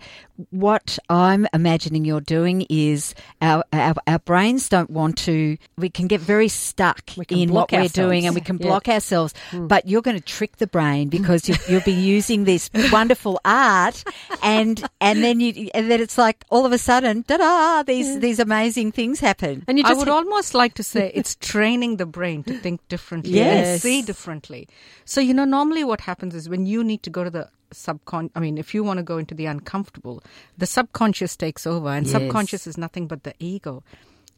what 0.50 0.98
I'm 1.08 1.46
imagining 1.52 2.04
you're 2.04 2.20
doing 2.20 2.66
is 2.68 3.14
our, 3.42 3.64
our, 3.72 3.94
our 4.06 4.18
brains 4.20 4.68
don't 4.68 4.90
want 4.90 5.16
to, 5.18 5.56
we 5.76 5.88
can 5.90 6.06
get 6.06 6.20
very 6.20 6.48
stuck 6.48 7.16
in 7.30 7.50
what 7.52 7.72
we're 7.72 7.88
doing 7.88 8.26
and 8.26 8.34
we 8.34 8.40
can 8.40 8.58
Yeah. 8.58 8.66
block 8.66 8.88
ourselves. 8.88 9.32
Hmm. 9.50 9.66
But 9.66 9.88
you're 9.88 10.02
going 10.02 10.16
to 10.18 10.22
trick 10.24 10.58
the 10.58 10.66
brain 10.68 11.08
because 11.08 11.48
you, 11.48 11.56
you'll 11.68 11.80
be 11.80 11.92
using 11.92 12.44
this 12.44 12.70
wonderful 12.92 13.40
art 13.44 14.04
and, 14.42 14.84
and 15.00 15.24
then 15.24 15.40
you, 15.40 15.68
and 15.74 15.90
then 15.90 16.00
it's 16.00 16.18
like 16.18 16.44
all 16.50 16.64
of 16.66 16.72
a 16.72 16.78
sudden, 16.78 17.24
da 17.26 17.38
da, 17.38 17.82
these, 17.82 18.20
these 18.20 18.38
amazing 18.38 18.92
things 18.92 19.18
happen. 19.20 19.64
And 19.66 19.78
you 19.78 19.84
I 19.86 19.94
would 19.94 20.06
hit- 20.06 20.14
almost 20.14 20.54
like 20.54 20.74
to 20.74 20.82
say 20.84 21.10
it's 21.14 21.34
training 21.40 21.96
the 21.96 22.06
brain 22.06 22.44
to 22.44 22.56
think 22.58 22.86
differently 22.88 23.32
Yes. 23.32 23.66
and 23.68 23.80
see 23.82 24.02
differently. 24.02 24.68
So, 25.04 25.20
you 25.20 25.34
know, 25.34 25.44
normally 25.44 25.84
what 25.84 26.00
happens 26.02 26.34
is 26.34 26.48
when 26.48 26.66
you 26.66 26.82
need 26.84 27.02
to 27.04 27.10
go 27.10 27.24
to 27.24 27.30
the 27.30 27.48
subcon 27.72 28.30
I 28.34 28.40
mean, 28.40 28.56
if 28.58 28.74
you 28.74 28.82
want 28.82 28.96
to 28.98 29.02
go 29.02 29.18
into 29.18 29.34
the 29.34 29.46
uncomfortable, 29.46 30.22
the 30.56 30.66
subconscious 30.66 31.36
takes 31.36 31.66
over 31.66 31.88
and 31.88 32.06
Yes. 32.06 32.12
subconscious 32.12 32.66
is 32.66 32.78
nothing 32.78 33.06
but 33.06 33.24
the 33.24 33.34
ego. 33.38 33.82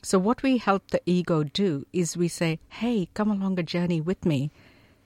So 0.02 0.18
what 0.18 0.42
we 0.42 0.56
help 0.58 0.88
the 0.90 1.00
ego 1.06 1.44
do 1.44 1.86
is 1.92 2.16
we 2.16 2.26
say, 2.28 2.58
"Hey, 2.68 3.08
come 3.14 3.30
along 3.30 3.58
a 3.58 3.62
journey 3.62 4.00
with 4.00 4.24
me." 4.24 4.50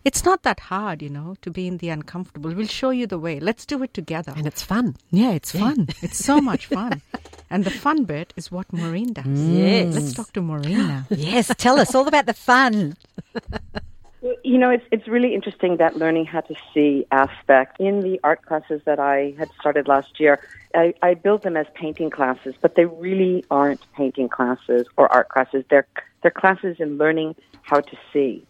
It's 0.05 0.23
not 0.25 0.43
that 0.43 0.61
hard, 0.61 1.01
you 1.03 1.09
know, 1.09 1.35
to 1.41 1.51
be 1.51 1.67
in 1.67 1.79
the 1.79 1.89
uncomfortable. 1.89 2.53
We'll 2.55 2.67
show 2.67 2.91
you 2.91 3.07
the 3.07 3.19
way. 3.19 3.41
Let's 3.41 3.65
do 3.67 3.83
it 3.83 3.93
together. 3.95 4.33
and 4.37 4.47
it's 4.47 4.63
fun. 4.63 4.97
Yeah, 5.11 5.31
it's 5.33 5.51
fun. 5.53 5.89
it's 6.03 6.19
so 6.25 6.41
much 6.43 6.67
fun. 6.67 7.01
And 7.51 7.65
the 7.65 7.71
fun 7.71 8.05
bit 8.05 8.33
is 8.37 8.53
what 8.53 8.71
Maureen 8.73 9.15
does. 9.15 9.27
Yes. 9.27 9.95
Let's 9.95 10.13
talk 10.13 10.33
to 10.35 10.43
Maureen 10.43 10.87
now. 10.89 11.07
Yes, 11.11 11.51
tell 11.57 11.79
us 11.81 11.95
all 11.95 12.07
about 12.07 12.27
the 12.27 12.35
fun. 12.35 12.97
You 14.43 14.57
know, 14.57 14.71
it's 14.71 14.85
it's 14.91 15.07
really 15.07 15.35
interesting 15.35 15.77
that 15.77 15.99
learning 15.99 16.25
how 16.25 16.41
to 16.41 16.55
see 16.73 17.07
aspect 17.11 17.79
in 17.79 18.01
the 18.01 18.19
art 18.25 18.41
classes 18.47 18.81
that 18.87 18.99
I 18.99 19.35
had 19.37 19.51
started 19.61 19.87
last 19.87 20.19
year. 20.19 20.41
I, 20.75 20.95
I 21.03 21.13
built 21.13 21.43
them 21.43 21.59
as 21.59 21.67
painting 21.75 22.09
classes, 22.09 22.55
but 22.63 22.75
they 22.75 22.87
really 22.87 23.45
aren't 23.51 23.85
painting 23.93 24.31
classes 24.31 24.87
or 24.97 25.13
art 25.13 25.29
classes. 25.29 25.65
They're 25.69 25.87
they're 26.23 26.31
classes 26.31 26.77
in 26.79 26.97
learning 26.97 27.35
how 27.61 27.81
to 27.81 27.97
see, 28.15 28.47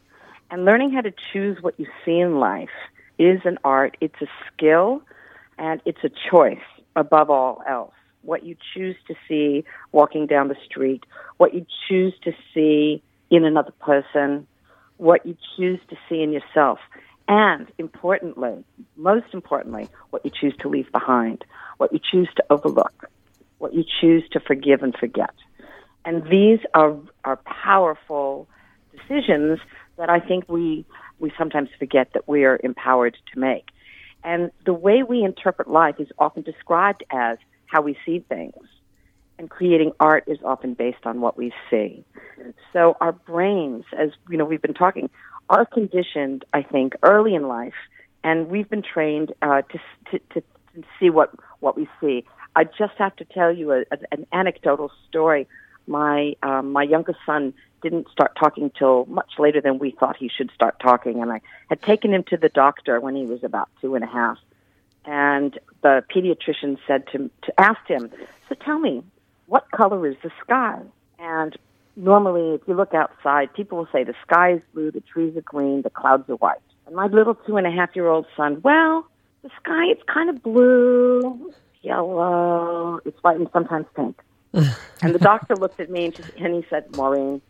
and 0.49 0.65
learning 0.65 0.93
how 0.93 1.01
to 1.01 1.13
choose 1.33 1.61
what 1.61 1.75
you 1.81 1.87
see 2.05 2.21
in 2.21 2.39
life 2.39 2.71
is 3.19 3.41
an 3.45 3.59
art. 3.65 3.97
It's 4.01 4.21
a 4.23 4.29
skill, 4.47 5.03
and 5.59 5.81
it's 5.85 6.05
a 6.05 6.11
choice 6.31 6.69
above 6.95 7.31
all 7.31 7.65
else. 7.69 7.95
What 8.23 8.45
you 8.45 8.57
choose 8.75 8.97
to 9.09 9.17
see 9.27 9.65
walking 9.91 10.29
down 10.29 10.47
the 10.47 10.57
street, 10.65 11.05
what 11.39 11.53
you 11.53 11.67
choose 11.89 12.15
to 12.23 12.33
see 12.55 13.03
in 13.29 13.45
another 13.45 13.73
person, 13.81 14.47
what 14.97 15.25
you 15.27 15.37
choose 15.57 15.81
to 15.91 15.97
see 16.09 16.23
in 16.23 16.33
yourself, 16.33 16.79
and 17.27 17.71
importantly, 17.79 18.65
most 18.97 19.27
importantly, 19.33 19.89
what 20.11 20.25
you 20.25 20.31
choose 20.31 20.55
to 20.61 20.69
leave 20.69 20.91
behind, 20.93 21.45
what 21.79 21.93
you 21.93 21.99
choose 21.99 22.29
to 22.37 22.45
overlook, 22.51 23.11
what 23.59 23.75
you 23.75 23.85
choose 24.01 24.23
to 24.33 24.41
forgive 24.41 24.83
and 24.83 24.95
forget. 24.95 25.35
And 26.05 26.23
these 26.29 26.59
are, 26.75 26.97
are 27.25 27.37
powerful 27.37 28.47
decisions 28.93 29.59
that 29.97 30.11
I 30.11 30.21
think 30.21 30.45
we, 30.49 30.85
we 31.19 31.33
sometimes 31.39 31.71
forget 31.79 32.13
that 32.13 32.29
we 32.29 32.45
are 32.45 32.61
empowered 32.63 33.17
to 33.33 33.39
make. 33.39 33.69
And 34.23 34.51
the 34.65 34.75
way 34.75 35.03
we 35.03 35.23
interpret 35.23 35.69
life 35.69 35.97
is 35.99 36.09
often 36.19 36.43
described 36.43 37.05
as 37.11 37.39
how 37.67 37.83
we 37.83 37.97
see 38.05 38.21
things. 38.21 38.55
And 39.39 39.51
creating 39.51 39.93
art 39.99 40.25
is 40.27 40.39
often 40.45 40.75
based 40.75 41.05
on 41.05 41.21
what 41.21 41.37
we 41.37 41.53
see. 41.69 42.05
So 42.73 42.97
our 43.01 43.13
brains, 43.13 43.85
as 43.99 44.11
you 44.31 44.37
know, 44.37 44.45
we've 44.45 44.63
been 44.63 44.75
talking, 44.75 45.11
are 45.51 45.67
conditioned, 45.67 46.45
I 46.53 46.63
think, 46.63 46.95
early 47.03 47.35
in 47.35 47.49
life, 47.49 47.75
and 48.23 48.49
we've 48.49 48.69
been 48.69 48.83
trained 48.83 49.33
uh, 49.43 49.63
to, 49.63 49.79
to, 50.11 50.19
to 50.35 50.43
see 50.99 51.11
what 51.11 51.33
what 51.61 51.77
we 51.77 51.89
see. 52.01 52.25
I 52.57 52.65
just 52.65 52.95
have 52.99 53.17
to 53.17 53.25
tell 53.25 53.53
you 53.53 53.73
a, 53.73 53.81
a, 53.81 53.99
an 54.13 54.27
anecdotal 54.33 54.91
story. 55.09 55.49
My 55.87 56.35
um, 56.43 56.73
my 56.73 56.83
youngest 56.85 57.19
son 57.27 57.55
didn't 57.83 58.09
start 58.11 58.33
talking 58.39 58.71
till 58.79 59.05
much 59.07 59.33
later 59.39 59.61
than 59.61 59.79
we 59.79 59.91
thought 59.91 60.17
he 60.17 60.31
should 60.35 60.51
start 60.55 60.81
talking, 60.81 61.21
and 61.21 61.31
I 61.31 61.41
had 61.69 61.83
taken 61.83 62.15
him 62.15 62.25
to 62.29 62.37
the 62.37 62.49
doctor 62.49 63.01
when 63.01 63.15
he 63.15 63.27
was 63.27 63.45
about 63.45 63.69
two 63.81 63.95
and 63.95 64.05
a 64.05 64.07
half, 64.07 64.39
and 65.05 65.59
the 65.83 66.03
pediatrician 66.15 66.79
said 66.87 67.07
to 67.13 67.31
to 67.43 67.61
ask 67.61 67.87
him, 67.87 68.11
"So 68.49 68.55
tell 68.55 68.79
me, 68.79 69.03
what 69.47 69.71
color 69.71 70.07
is 70.07 70.17
the 70.23 70.31
sky?" 70.43 70.81
And 71.19 71.57
normally, 71.97 72.55
if 72.55 72.63
you 72.67 72.75
look 72.75 72.95
outside, 72.95 73.53
people 73.55 73.79
will 73.79 73.89
say 73.93 74.05
the 74.05 74.15
sky 74.27 74.55
is 74.55 74.63
blue, 74.73 74.91
the 74.91 75.01
trees 75.01 75.37
are 75.37 75.43
green, 75.43 75.83
the 75.83 75.91
clouds 75.91 76.29
are 76.29 76.37
white. 76.37 76.59
And 76.87 76.95
my 76.95 77.07
little 77.07 77.35
two 77.35 77.57
and 77.57 77.67
a 77.67 77.71
half 77.71 77.95
year 77.95 78.09
old 78.09 78.27
son, 78.37 78.61
well, 78.63 79.07
the 79.43 79.51
sky 79.61 79.87
it's 79.87 80.03
kind 80.13 80.31
of 80.31 80.43
blue, 80.43 81.53
yellow, 81.83 83.01
it's 83.05 83.23
white, 83.23 83.39
and 83.39 83.49
sometimes 83.53 83.87
pink. 83.95 84.21
and 84.53 85.15
the 85.15 85.19
doctor 85.19 85.57
looked 85.57 85.81
at 85.81 85.91
me 85.91 86.07
and, 86.07 86.33
and 86.39 86.55
he 86.55 86.65
said, 86.71 86.95
Maureen, 86.97 87.41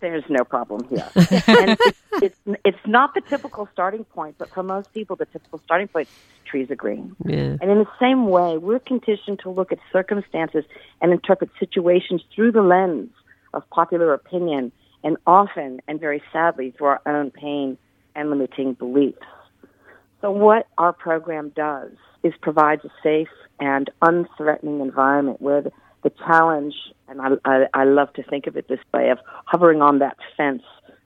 there's 0.00 0.24
no 0.28 0.44
problem 0.44 0.84
here. 0.88 1.08
and 1.14 1.78
it's, 1.80 1.98
it's, 2.22 2.38
it's 2.64 2.86
not 2.86 3.14
the 3.14 3.20
typical 3.20 3.68
starting 3.72 4.04
point, 4.04 4.36
but 4.38 4.48
for 4.50 4.62
most 4.62 4.92
people, 4.92 5.16
the 5.16 5.26
typical 5.26 5.60
starting 5.64 5.88
point 5.88 6.08
trees 6.44 6.70
are 6.70 6.76
green. 6.76 7.14
Yeah. 7.24 7.56
And 7.60 7.70
in 7.70 7.78
the 7.78 7.88
same 8.00 8.28
way, 8.28 8.58
we're 8.58 8.80
conditioned 8.80 9.40
to 9.40 9.50
look 9.50 9.72
at 9.72 9.78
circumstances 9.92 10.64
and 11.00 11.12
interpret 11.12 11.50
situations 11.58 12.22
through 12.34 12.52
the 12.52 12.62
lens 12.62 13.10
of 13.54 13.68
popular 13.70 14.12
opinion 14.12 14.72
and 15.02 15.16
often 15.26 15.80
and 15.88 16.00
very 16.00 16.22
sadly 16.32 16.72
through 16.76 16.88
our 16.88 17.00
own 17.06 17.30
pain 17.30 17.78
and 18.14 18.30
limiting 18.30 18.74
beliefs. 18.74 19.18
So 20.20 20.30
what 20.30 20.66
our 20.76 20.92
program 20.92 21.52
does 21.54 21.92
is 22.22 22.34
provides 22.42 22.84
a 22.84 22.90
safe 23.02 23.28
and 23.58 23.90
unthreatening 24.02 24.82
environment 24.82 25.40
where 25.40 25.62
the, 25.62 25.72
the 26.02 26.10
challenge, 26.10 26.74
and 27.10 27.20
I, 27.20 27.28
I, 27.44 27.66
I 27.74 27.84
love 27.84 28.12
to 28.14 28.22
think 28.22 28.46
of 28.46 28.56
it 28.56 28.68
this 28.68 28.80
way, 28.94 29.10
of 29.10 29.18
hovering 29.44 29.82
on 29.82 29.98
that 29.98 30.16
fence 30.36 30.62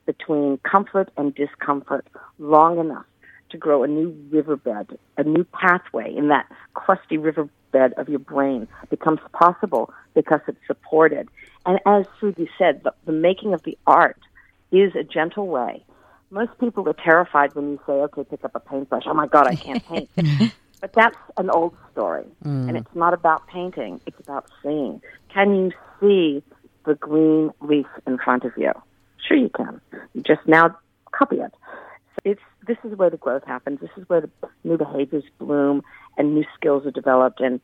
between 0.06 0.58
comfort 0.58 1.10
and 1.16 1.34
discomfort 1.34 2.06
long 2.38 2.78
enough 2.78 3.06
to 3.50 3.56
grow 3.56 3.82
a 3.82 3.88
new 3.88 4.14
riverbed, 4.30 4.98
a 5.16 5.24
new 5.24 5.44
pathway 5.44 6.14
in 6.14 6.28
that 6.28 6.46
crusty 6.74 7.16
riverbed 7.16 7.94
of 7.96 8.08
your 8.08 8.18
brain 8.18 8.68
becomes 8.90 9.20
possible 9.32 9.92
because 10.14 10.40
it's 10.46 10.58
supported. 10.66 11.28
And 11.66 11.80
as 11.86 12.06
Susie 12.20 12.50
said, 12.58 12.82
the, 12.84 12.92
the 13.06 13.12
making 13.12 13.54
of 13.54 13.62
the 13.62 13.76
art 13.86 14.20
is 14.70 14.94
a 14.94 15.02
gentle 15.02 15.46
way. 15.46 15.84
Most 16.30 16.50
people 16.58 16.88
are 16.88 16.94
terrified 16.94 17.54
when 17.54 17.70
you 17.70 17.80
say, 17.86 17.92
okay, 17.92 18.24
pick 18.24 18.44
up 18.44 18.52
a 18.54 18.60
paintbrush. 18.60 19.04
Oh 19.06 19.14
my 19.14 19.26
God, 19.26 19.46
I 19.46 19.56
can't 19.56 19.84
paint. 19.86 20.10
Mm-hmm. 20.16 20.46
but 20.80 20.92
that's 20.92 21.16
an 21.38 21.48
old 21.50 21.74
story. 21.92 22.24
Mm. 22.44 22.68
And 22.68 22.76
it's 22.76 22.94
not 22.94 23.14
about 23.14 23.46
painting, 23.46 24.00
it's 24.06 24.20
about 24.20 24.46
seeing. 24.62 25.00
Can 25.32 25.54
you 25.54 25.72
see 26.04 26.42
the 26.84 26.94
green 26.94 27.50
leaf 27.60 27.86
in 28.06 28.18
front 28.18 28.44
of 28.44 28.52
you? 28.56 28.72
Sure, 29.26 29.36
you 29.36 29.48
can. 29.48 29.80
You 30.12 30.22
just 30.22 30.46
now 30.46 30.76
copy 31.12 31.36
it. 31.36 31.52
So 32.14 32.18
it's 32.24 32.40
this 32.66 32.78
is 32.84 32.96
where 32.96 33.10
the 33.10 33.16
growth 33.16 33.44
happens. 33.44 33.80
This 33.80 33.90
is 33.96 34.08
where 34.08 34.20
the 34.20 34.30
new 34.62 34.76
behaviors 34.76 35.24
bloom 35.38 35.82
and 36.16 36.34
new 36.34 36.44
skills 36.54 36.86
are 36.86 36.90
developed. 36.90 37.40
And 37.40 37.60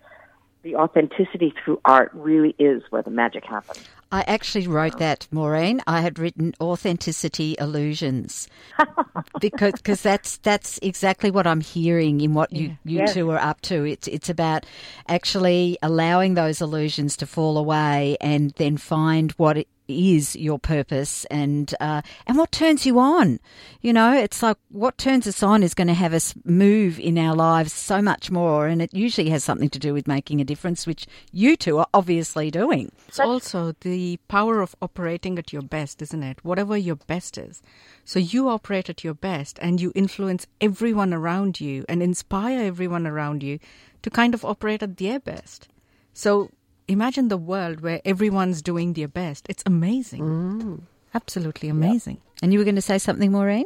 the 0.62 0.76
authenticity 0.76 1.54
through 1.62 1.80
art 1.85 2.11
really 2.14 2.54
is 2.59 2.82
where 2.90 3.02
the 3.02 3.11
magic 3.11 3.44
happens. 3.44 3.85
I 4.12 4.23
actually 4.23 4.67
wrote 4.67 4.97
oh. 4.97 4.99
that, 4.99 5.29
Maureen. 5.31 5.81
I 5.87 6.00
had 6.00 6.19
written 6.19 6.55
authenticity 6.61 7.55
illusions 7.59 8.49
because 9.40 9.75
cause 9.85 10.02
that's 10.02 10.38
that's 10.38 10.79
exactly 10.83 11.31
what 11.31 11.47
I'm 11.47 11.61
hearing 11.61 12.21
in 12.21 12.35
what 12.35 12.52
you, 12.52 12.76
you 12.85 12.99
Yes. 12.99 13.14
two 13.14 13.31
are 13.31 13.38
up 13.38 13.61
to. 13.62 13.85
It's 13.85 14.09
it's 14.09 14.29
about 14.29 14.67
actually 15.09 15.79
allowing 15.83 16.35
those 16.35 16.61
illusions 16.61 17.17
to 17.19 17.26
fall 17.26 17.57
away 17.57 18.17
and 18.21 18.50
then 18.57 18.76
find 18.76 19.33
what 19.33 19.59
it 19.59 19.69
is 19.90 20.37
your 20.37 20.59
purpose 20.59 21.25
and 21.26 21.75
uh, 21.80 22.02
and 22.26 22.37
what 22.37 22.52
turns 22.52 22.87
you 22.87 22.99
on. 22.99 23.40
You 23.80 23.92
know, 23.92 24.12
it's 24.16 24.42
like 24.42 24.56
what 24.70 24.99
turns 24.99 25.26
us 25.26 25.42
on 25.42 25.62
is 25.62 25.75
going 25.75 25.88
to 25.88 25.94
have 25.94 26.14
us 26.14 26.35
move 26.44 26.99
in 26.99 27.18
our 27.18 27.35
lives 27.35 27.73
so 27.73 28.00
much 28.00 28.30
more, 28.30 28.66
and 28.66 28.80
it 28.80 28.94
usually 28.94 29.30
has 29.30 29.44
something 29.44 29.70
to 29.70 29.78
do 29.78 29.92
with 29.92 30.06
making 30.06 30.40
a 30.40 30.44
difference, 30.44 30.87
which 30.87 31.06
you 31.32 31.56
two 31.56 31.78
are 31.78 31.87
obviously 31.92 32.50
doing. 32.50 32.92
It's 33.09 33.20
also 33.20 33.75
the 33.80 34.18
power 34.28 34.61
of 34.61 34.76
operating 34.80 35.38
at 35.38 35.52
your 35.52 35.62
best, 35.62 36.02
isn't 36.02 36.23
it? 36.23 36.44
Whatever 36.44 36.76
your 36.76 36.97
best 36.97 37.37
is. 37.38 37.62
So 38.04 38.18
you 38.18 38.49
operate 38.49 38.88
at 38.88 39.04
your 39.04 39.14
best 39.14 39.59
and 39.62 39.80
you 39.80 39.92
influence 39.94 40.47
everyone 40.61 41.12
around 41.12 41.61
you 41.61 41.85
and 41.88 42.02
inspire 42.02 42.61
everyone 42.61 43.06
around 43.06 43.42
you 43.42 43.59
to 44.02 44.11
kind 44.11 44.35
of 44.35 44.44
operate 44.44 44.82
at 44.82 44.97
their 44.97 45.20
best. 45.20 45.68
So 46.12 46.50
imagine 46.90 47.28
the 47.28 47.37
world 47.37 47.80
where 47.80 48.00
everyone's 48.04 48.62
doing 48.62 48.92
their 48.94 49.09
best. 49.09 49.47
It's 49.49 49.62
amazing. 49.66 50.23
Mm. 50.23 50.80
Absolutely 51.14 51.68
amazing. 51.68 52.18
And 52.42 52.52
you 52.52 52.59
were 52.59 52.64
going 52.64 52.76
to 52.76 52.82
say 52.82 52.99
something, 52.99 53.32
Maureen? 53.32 53.64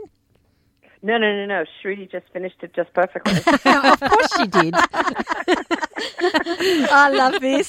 No, 1.02 1.18
no, 1.18 1.30
no, 1.36 1.44
no. 1.44 1.64
Shruti 1.82 2.10
just 2.10 2.24
finished 2.32 2.56
it 2.62 2.72
just 2.74 2.92
perfectly. 2.94 3.32
of 3.36 4.00
course 4.00 4.36
she 4.38 4.46
did. 4.46 4.74
I 6.90 7.10
love 7.10 7.40
this. 7.42 7.68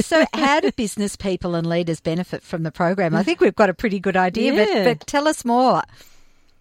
so, 0.06 0.24
how 0.34 0.58
do 0.58 0.72
business 0.72 1.14
people 1.14 1.54
and 1.54 1.64
leaders 1.64 2.00
benefit 2.00 2.42
from 2.42 2.64
the 2.64 2.72
program? 2.72 3.14
I 3.14 3.22
think 3.22 3.40
we've 3.40 3.54
got 3.54 3.70
a 3.70 3.74
pretty 3.74 4.00
good 4.00 4.16
idea, 4.16 4.52
Yeah. 4.52 4.64
but, 4.84 4.98
but 4.98 5.06
tell 5.06 5.28
us 5.28 5.44
more. 5.44 5.82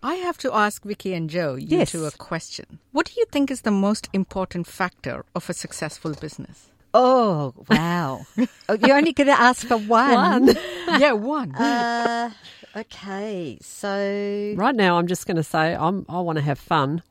I 0.06 0.16
have 0.26 0.38
to 0.40 0.54
ask 0.54 0.84
Vicky 0.86 1.14
and 1.16 1.30
Joe, 1.30 1.56
you 1.56 1.80
Yes. 1.80 1.92
two, 1.92 2.06
a 2.06 2.12
question. 2.12 2.78
What 2.92 3.08
do 3.08 3.14
you 3.18 3.26
think 3.32 3.50
is 3.50 3.62
the 3.62 3.72
most 3.72 4.08
important 4.14 4.68
factor 4.68 5.26
of 5.34 5.50
a 5.50 5.54
successful 5.54 6.14
business? 6.14 6.70
Oh, 6.94 7.54
wow. 7.70 8.26
Oh, 8.70 8.78
You're 8.80 8.98
only 8.98 9.14
going 9.14 9.28
to 9.36 9.40
ask 9.50 9.66
for 9.68 9.78
one. 9.78 10.14
One. 10.46 10.56
yeah, 11.02 11.14
one. 11.14 11.56
Uh, 11.56 12.30
okay, 12.76 13.58
so. 13.62 14.54
Right 14.56 14.76
now, 14.76 14.98
I'm 15.00 15.08
just 15.08 15.26
going 15.28 15.38
to 15.38 15.44
say 15.44 15.76
I'm, 15.76 16.06
I 16.08 16.20
want 16.20 16.38
to 16.38 16.44
have 16.44 16.60
fun. 16.60 17.02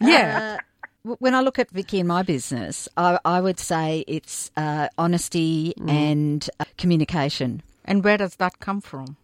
yeah. 0.00 0.58
w- 1.04 1.16
when 1.20 1.34
I 1.34 1.40
look 1.40 1.58
at 1.58 1.70
Vicky 1.70 2.00
and 2.00 2.08
my 2.08 2.22
business, 2.22 2.88
I, 2.96 3.18
I 3.24 3.40
would 3.40 3.60
say 3.60 4.04
it's 4.08 4.50
uh, 4.56 4.88
honesty 4.98 5.74
and 5.88 6.48
uh, 6.58 6.64
communication. 6.78 7.62
And 7.84 8.02
where 8.04 8.18
does 8.18 8.36
that 8.36 8.58
come 8.60 8.80
from? 8.80 9.16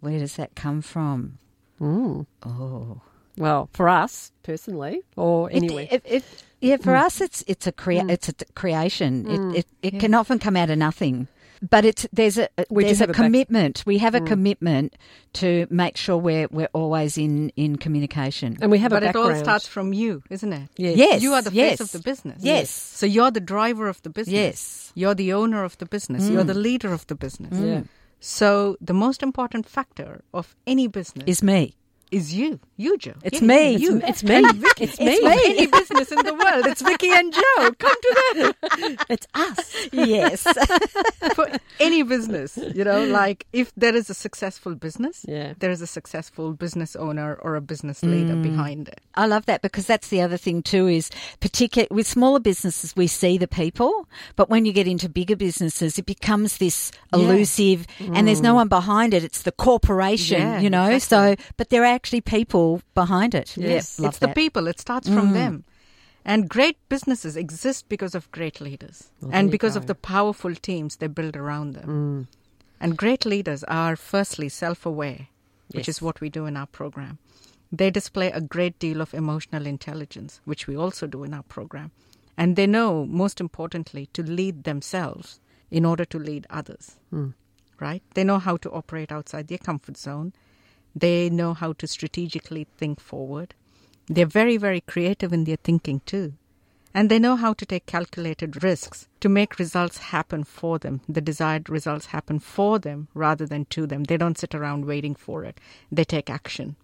Where 0.00 0.18
does 0.18 0.36
that 0.36 0.54
come 0.54 0.82
from? 0.82 1.38
Mm. 1.80 2.26
Oh, 2.44 3.00
Well, 3.38 3.68
for 3.72 3.88
us 3.88 4.32
personally, 4.42 5.02
or 5.16 5.48
anyway. 5.52 5.88
It, 5.90 6.02
it, 6.04 6.12
it, 6.16 6.24
yeah, 6.60 6.76
for 6.76 6.92
mm. 6.92 7.02
us, 7.06 7.20
it's 7.20 7.42
it's 7.46 7.66
a 7.66 7.72
crea- 7.72 8.00
mm. 8.00 8.10
it's 8.10 8.28
a 8.28 8.32
t- 8.34 8.44
creation. 8.54 9.26
It 9.30 9.40
mm. 9.40 9.54
it, 9.56 9.66
it 9.82 10.00
can 10.00 10.12
often 10.14 10.38
come 10.38 10.56
out 10.56 10.68
of 10.68 10.76
nothing, 10.76 11.26
but 11.70 11.84
it's 11.86 12.06
there's 12.12 12.36
a 12.36 12.48
We 12.68 12.82
do 12.82 12.88
there's 12.88 13.00
a 13.00 13.04
have 13.04 13.10
a 13.10 13.12
back- 13.12 13.22
commitment. 13.24 13.82
we 13.86 13.96
have 13.98 14.14
a 14.14 14.20
commitment 14.20 14.94
to 15.40 15.66
make 15.70 15.96
sure 15.96 16.18
we're 16.18 16.48
we're 16.50 16.68
always 16.74 17.16
in 17.16 17.48
in 17.56 17.76
communication. 17.76 18.58
and 18.60 18.70
we 18.70 18.78
have 18.78 18.90
but 18.92 19.02
a 19.04 19.08
it 19.08 19.16
all 19.16 19.34
starts 19.36 19.66
from 19.66 19.94
you, 19.94 20.22
isn't 20.28 20.52
it? 20.52 20.68
Yes. 20.76 20.96
Yes, 20.98 21.22
You 21.22 21.32
are 21.32 21.40
the 21.42 21.52
yes, 21.52 21.78
face 21.78 21.80
of 21.80 21.92
the 21.92 22.00
business. 22.10 22.42
Yes. 22.44 22.68
So 22.70 23.06
you're 23.06 23.30
the 23.30 23.40
driver 23.40 23.88
of 23.88 24.02
the 24.02 24.10
business. 24.10 24.34
Yes. 24.34 24.92
You're 24.94 25.14
the 25.14 25.32
owner 25.32 25.64
of 25.64 25.76
the 25.78 25.86
business. 25.86 26.28
You're 26.28 26.44
the 26.44 26.52
leader 26.68 26.92
of 26.92 27.06
the 27.06 27.14
business. 27.14 27.54
Yeah. 27.58 27.82
So 28.20 28.76
the 28.80 28.92
most 28.94 29.22
important 29.22 29.66
factor 29.68 30.22
of 30.32 30.54
any 30.66 30.86
business 30.88 31.24
Is 31.26 31.42
me. 31.42 31.74
is 32.10 32.34
you, 32.34 32.60
you 32.76 32.98
Joe. 32.98 33.14
It's 33.22 33.40
Yeah, 33.40 33.46
me. 33.46 33.76
You. 33.76 34.00
It's 34.04 34.22
me. 34.22 34.42
It's 34.78 35.00
me. 35.00 35.16
Of 35.18 35.32
any 35.32 35.66
business 35.66 36.12
in 36.12 36.24
the 36.24 36.34
world, 36.34 36.66
it's 36.66 36.82
Vicky 36.82 37.10
and 37.12 37.32
Joe. 37.32 37.70
Come 37.78 37.96
to 38.02 38.12
them. 38.34 38.96
It's 39.08 39.26
us. 39.34 39.69
Yes. 39.92 40.42
For 41.34 41.48
any 41.78 42.02
business, 42.02 42.56
you 42.74 42.84
know, 42.84 43.04
like 43.20 43.46
if 43.52 43.72
there 43.76 43.94
is 43.94 44.10
a 44.10 44.14
successful 44.14 44.74
business, 44.74 45.24
Yeah. 45.28 45.54
there 45.58 45.70
is 45.70 45.82
a 45.82 45.86
successful 45.86 46.52
business 46.52 46.96
owner 46.96 47.38
or 47.42 47.56
a 47.56 47.60
business 47.60 48.02
leader 48.02 48.34
Mm. 48.34 48.42
behind 48.42 48.88
it. 48.88 49.00
I 49.14 49.26
love 49.26 49.46
that 49.46 49.62
because 49.62 49.86
that's 49.86 50.08
the 50.08 50.20
other 50.20 50.36
thing 50.36 50.62
too 50.62 50.86
is 50.88 51.10
particular 51.40 51.88
with 51.90 52.06
smaller 52.06 52.40
businesses 52.40 52.94
we 52.96 53.06
see 53.06 53.38
the 53.38 53.48
people, 53.48 54.08
but 54.36 54.48
when 54.48 54.64
you 54.64 54.72
get 54.72 54.86
into 54.86 55.08
bigger 55.08 55.36
businesses 55.36 55.98
it 55.98 56.06
becomes 56.06 56.58
this 56.58 56.90
elusive 57.12 57.86
and 58.14 58.26
there's 58.28 58.40
no 58.40 58.54
one 58.54 58.68
behind 58.68 59.12
it. 59.14 59.24
It's 59.24 59.42
the 59.42 59.52
corporation, 59.52 60.40
Yeah, 60.40 60.60
you 60.60 60.70
know. 60.70 60.88
exactly. 60.90 61.44
So 61.44 61.50
but 61.56 61.70
there 61.70 61.82
are 61.82 61.86
actually 61.94 62.20
people 62.22 62.82
behind 62.94 63.34
it. 63.34 63.56
Yes, 63.56 63.98
love 63.98 64.10
it's 64.10 64.18
the 64.18 64.28
people. 64.28 64.66
It 64.68 64.78
starts 64.80 65.08
from 65.08 65.32
them. 65.32 65.64
And 66.24 66.48
great 66.48 66.76
businesses 66.88 67.36
exist 67.36 67.88
because 67.88 68.14
of 68.14 68.30
great 68.30 68.60
leaders 68.60 69.10
Well, 69.20 69.30
and 69.32 69.50
because 69.50 69.74
of 69.76 69.86
the 69.86 69.94
powerful 69.94 70.54
teams 70.54 70.96
they 70.96 71.06
build 71.06 71.36
around 71.36 71.74
them. 71.74 72.28
And 72.80 72.96
great 72.96 73.24
leaders 73.26 73.64
are 73.64 73.96
firstly 73.96 74.48
self 74.48 74.86
aware, 74.86 75.28
which 75.72 75.88
Yes. 75.88 75.96
is 75.96 76.02
what 76.02 76.20
we 76.20 76.28
do 76.30 76.46
in 76.46 76.56
our 76.56 76.66
program. 76.66 77.18
They 77.72 77.90
display 77.90 78.30
a 78.32 78.40
great 78.40 78.78
deal 78.78 79.00
of 79.00 79.14
emotional 79.14 79.66
intelligence, 79.66 80.40
which 80.44 80.66
we 80.66 80.76
also 80.76 81.06
do 81.06 81.24
in 81.24 81.32
our 81.34 81.42
program. 81.44 81.90
And 82.36 82.56
they 82.56 82.66
know, 82.66 83.04
most 83.06 83.40
importantly, 83.40 84.06
to 84.14 84.22
lead 84.22 84.64
themselves 84.64 85.40
in 85.70 85.84
order 85.84 86.04
to 86.06 86.18
lead 86.18 86.46
others. 86.50 86.96
Right? 87.78 88.02
They 88.14 88.24
know 88.24 88.38
how 88.38 88.56
to 88.58 88.70
operate 88.72 89.12
outside 89.12 89.48
their 89.48 89.58
comfort 89.58 89.96
zone. 89.96 90.32
They 90.94 91.30
know 91.30 91.54
how 91.54 91.72
to 91.74 91.86
strategically 91.86 92.66
think 92.76 93.00
forward. 93.00 93.54
They're 94.12 94.26
very, 94.26 94.56
very 94.56 94.80
creative 94.80 95.32
in 95.32 95.44
their 95.44 95.56
thinking 95.62 96.00
too. 96.04 96.32
And 96.92 97.08
they 97.08 97.20
know 97.20 97.36
how 97.36 97.52
to 97.52 97.64
take 97.64 97.86
calculated 97.86 98.64
risks 98.64 99.06
to 99.20 99.28
make 99.28 99.60
results 99.60 99.98
happen 99.98 100.42
for 100.42 100.80
them, 100.80 101.00
the 101.08 101.20
desired 101.20 101.70
results 101.70 102.06
happen 102.06 102.40
for 102.40 102.80
them 102.80 103.06
rather 103.14 103.46
than 103.46 103.66
to 103.66 103.86
them. 103.86 104.02
They 104.02 104.16
don't 104.16 104.36
sit 104.36 104.52
around 104.52 104.84
waiting 104.84 105.14
for 105.14 105.44
it, 105.44 105.60
they 105.92 106.02
take 106.02 106.28
action. 106.28 106.74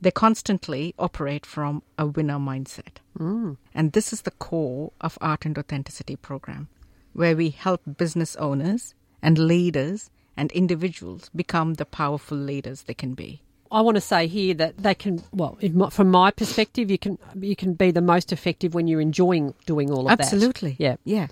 They 0.00 0.10
constantly 0.10 0.94
operate 0.98 1.44
from 1.44 1.82
a 1.98 2.06
winner 2.06 2.38
mindset. 2.38 2.96
Mm. 3.18 3.58
And 3.74 3.92
this 3.92 4.10
is 4.14 4.22
the 4.22 4.30
core 4.30 4.92
of 4.98 5.18
Art 5.20 5.44
and 5.44 5.58
Authenticity 5.58 6.16
program, 6.16 6.68
where 7.12 7.36
we 7.36 7.50
help 7.50 7.82
business 7.98 8.34
owners 8.36 8.94
and 9.20 9.36
leaders 9.36 10.10
and 10.38 10.50
individuals 10.52 11.30
become 11.36 11.74
the 11.74 11.84
powerful 11.84 12.38
leaders 12.38 12.84
they 12.84 12.94
can 12.94 13.12
be. 13.12 13.41
I 13.72 13.80
want 13.80 13.96
to 13.96 14.00
say 14.00 14.26
here 14.26 14.54
that 14.54 14.76
they 14.76 14.94
can. 14.94 15.22
Well, 15.32 15.58
from 15.90 16.10
my 16.10 16.30
perspective, 16.30 16.90
you 16.90 16.98
can 16.98 17.18
you 17.40 17.56
can 17.56 17.74
be 17.74 17.90
the 17.90 18.02
most 18.02 18.32
effective 18.32 18.74
when 18.74 18.86
you're 18.86 19.00
enjoying 19.00 19.54
doing 19.66 19.90
all 19.90 20.08
of 20.08 20.18
that. 20.18 20.20
Absolutely. 20.20 20.76
Yeah. 20.78 20.96
Yeah. 21.04 21.28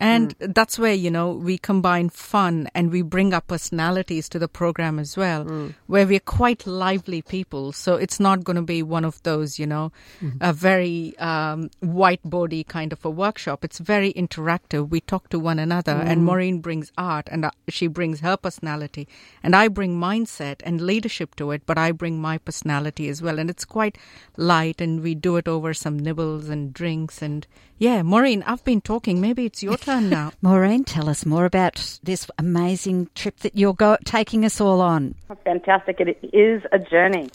And 0.00 0.34
that's 0.38 0.78
where, 0.78 0.94
you 0.94 1.10
know, 1.10 1.32
we 1.32 1.58
combine 1.58 2.08
fun 2.08 2.68
and 2.72 2.92
we 2.92 3.02
bring 3.02 3.34
our 3.34 3.40
personalities 3.40 4.28
to 4.28 4.38
the 4.38 4.46
program 4.46 4.98
as 5.00 5.16
well, 5.16 5.44
where 5.88 6.06
we're 6.06 6.20
quite 6.20 6.66
lively 6.66 7.20
people. 7.20 7.72
So 7.72 7.96
it's 7.96 8.20
not 8.20 8.44
going 8.44 8.56
to 8.56 8.62
be 8.62 8.82
one 8.82 9.04
of 9.04 9.20
those, 9.24 9.58
you 9.58 9.66
know, 9.66 9.90
a 10.40 10.52
very 10.52 11.18
um, 11.18 11.70
whiteboardy 11.82 12.66
kind 12.68 12.92
of 12.92 13.04
a 13.04 13.10
workshop. 13.10 13.64
It's 13.64 13.78
very 13.78 14.12
interactive. 14.12 14.88
We 14.88 15.00
talk 15.00 15.30
to 15.30 15.38
one 15.40 15.58
another, 15.58 15.92
and 15.92 16.24
Maureen 16.24 16.60
brings 16.60 16.92
art 16.96 17.28
and 17.32 17.44
uh, 17.44 17.50
she 17.68 17.88
brings 17.88 18.20
her 18.20 18.36
personality, 18.36 19.08
and 19.42 19.56
I 19.56 19.66
bring 19.68 19.98
mindset 19.98 20.60
and 20.62 20.80
leadership 20.80 21.34
to 21.36 21.50
it, 21.50 21.62
but 21.66 21.76
I 21.76 21.90
bring 21.90 22.20
my 22.20 22.38
personality 22.38 23.08
as 23.08 23.20
well. 23.20 23.38
And 23.38 23.50
it's 23.50 23.64
quite 23.64 23.98
light, 24.36 24.80
and 24.80 25.02
we 25.02 25.14
do 25.14 25.36
it 25.36 25.48
over 25.48 25.74
some 25.74 25.98
nibbles 25.98 26.48
and 26.48 26.72
drinks. 26.72 27.20
And 27.20 27.46
yeah, 27.78 28.02
Maureen, 28.02 28.42
I've 28.44 28.64
been 28.64 28.80
talking. 28.80 29.20
Maybe 29.20 29.46
it's 29.46 29.62
your 29.62 29.76
turn 29.76 30.10
now. 30.10 30.32
Maureen, 30.42 30.82
tell 30.82 31.08
us 31.08 31.24
more 31.24 31.44
about 31.44 31.98
this 32.02 32.28
amazing 32.36 33.08
trip 33.14 33.38
that 33.38 33.56
you're 33.56 33.74
go- 33.74 33.98
taking 34.04 34.44
us 34.44 34.60
all 34.60 34.80
on. 34.80 35.14
Fantastic. 35.44 36.00
It 36.00 36.18
is 36.32 36.62
a 36.72 36.78
journey. 36.80 37.30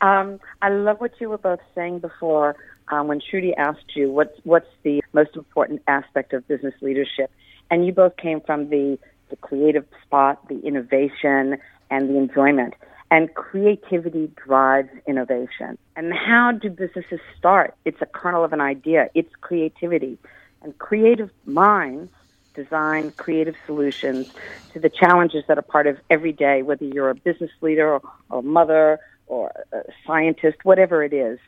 Um, 0.00 0.40
I 0.62 0.70
love 0.70 1.00
what 1.00 1.12
you 1.20 1.28
were 1.28 1.38
both 1.38 1.60
saying 1.74 1.98
before 1.98 2.56
um, 2.88 3.08
when 3.08 3.20
Shruti 3.20 3.52
asked 3.56 3.94
you 3.94 4.10
what's, 4.10 4.36
what's 4.44 4.68
the 4.82 5.02
most 5.12 5.36
important 5.36 5.82
aspect 5.86 6.32
of 6.32 6.48
business 6.48 6.74
leadership. 6.80 7.30
And 7.70 7.86
you 7.86 7.92
both 7.92 8.16
came 8.16 8.40
from 8.40 8.70
the, 8.70 8.98
the 9.28 9.36
creative 9.36 9.86
spot, 10.04 10.48
the 10.48 10.58
innovation, 10.60 11.58
and 11.90 12.08
the 12.08 12.16
enjoyment. 12.16 12.74
And 13.12 13.34
creativity 13.34 14.32
drives 14.42 14.88
innovation. 15.06 15.76
And 15.96 16.14
how 16.14 16.52
do 16.52 16.70
businesses 16.70 17.20
start? 17.36 17.74
It's 17.84 18.00
a 18.00 18.06
kernel 18.06 18.42
of 18.42 18.54
an 18.54 18.62
idea. 18.62 19.10
It's 19.12 19.28
creativity. 19.42 20.16
And 20.62 20.78
creative 20.78 21.28
minds 21.44 22.10
design 22.54 23.10
creative 23.10 23.54
solutions 23.66 24.32
to 24.72 24.80
the 24.80 24.88
challenges 24.88 25.44
that 25.48 25.58
are 25.58 25.62
part 25.76 25.86
of 25.86 25.98
every 26.08 26.32
day, 26.32 26.62
whether 26.62 26.86
you're 26.86 27.10
a 27.10 27.14
business 27.14 27.50
leader 27.60 27.92
or, 27.92 28.00
a 28.30 28.40
mother 28.40 28.98
or 29.26 29.52
a 29.72 29.82
scientist, 30.06 30.64
whatever 30.64 31.04
it 31.04 31.12
is. 31.12 31.38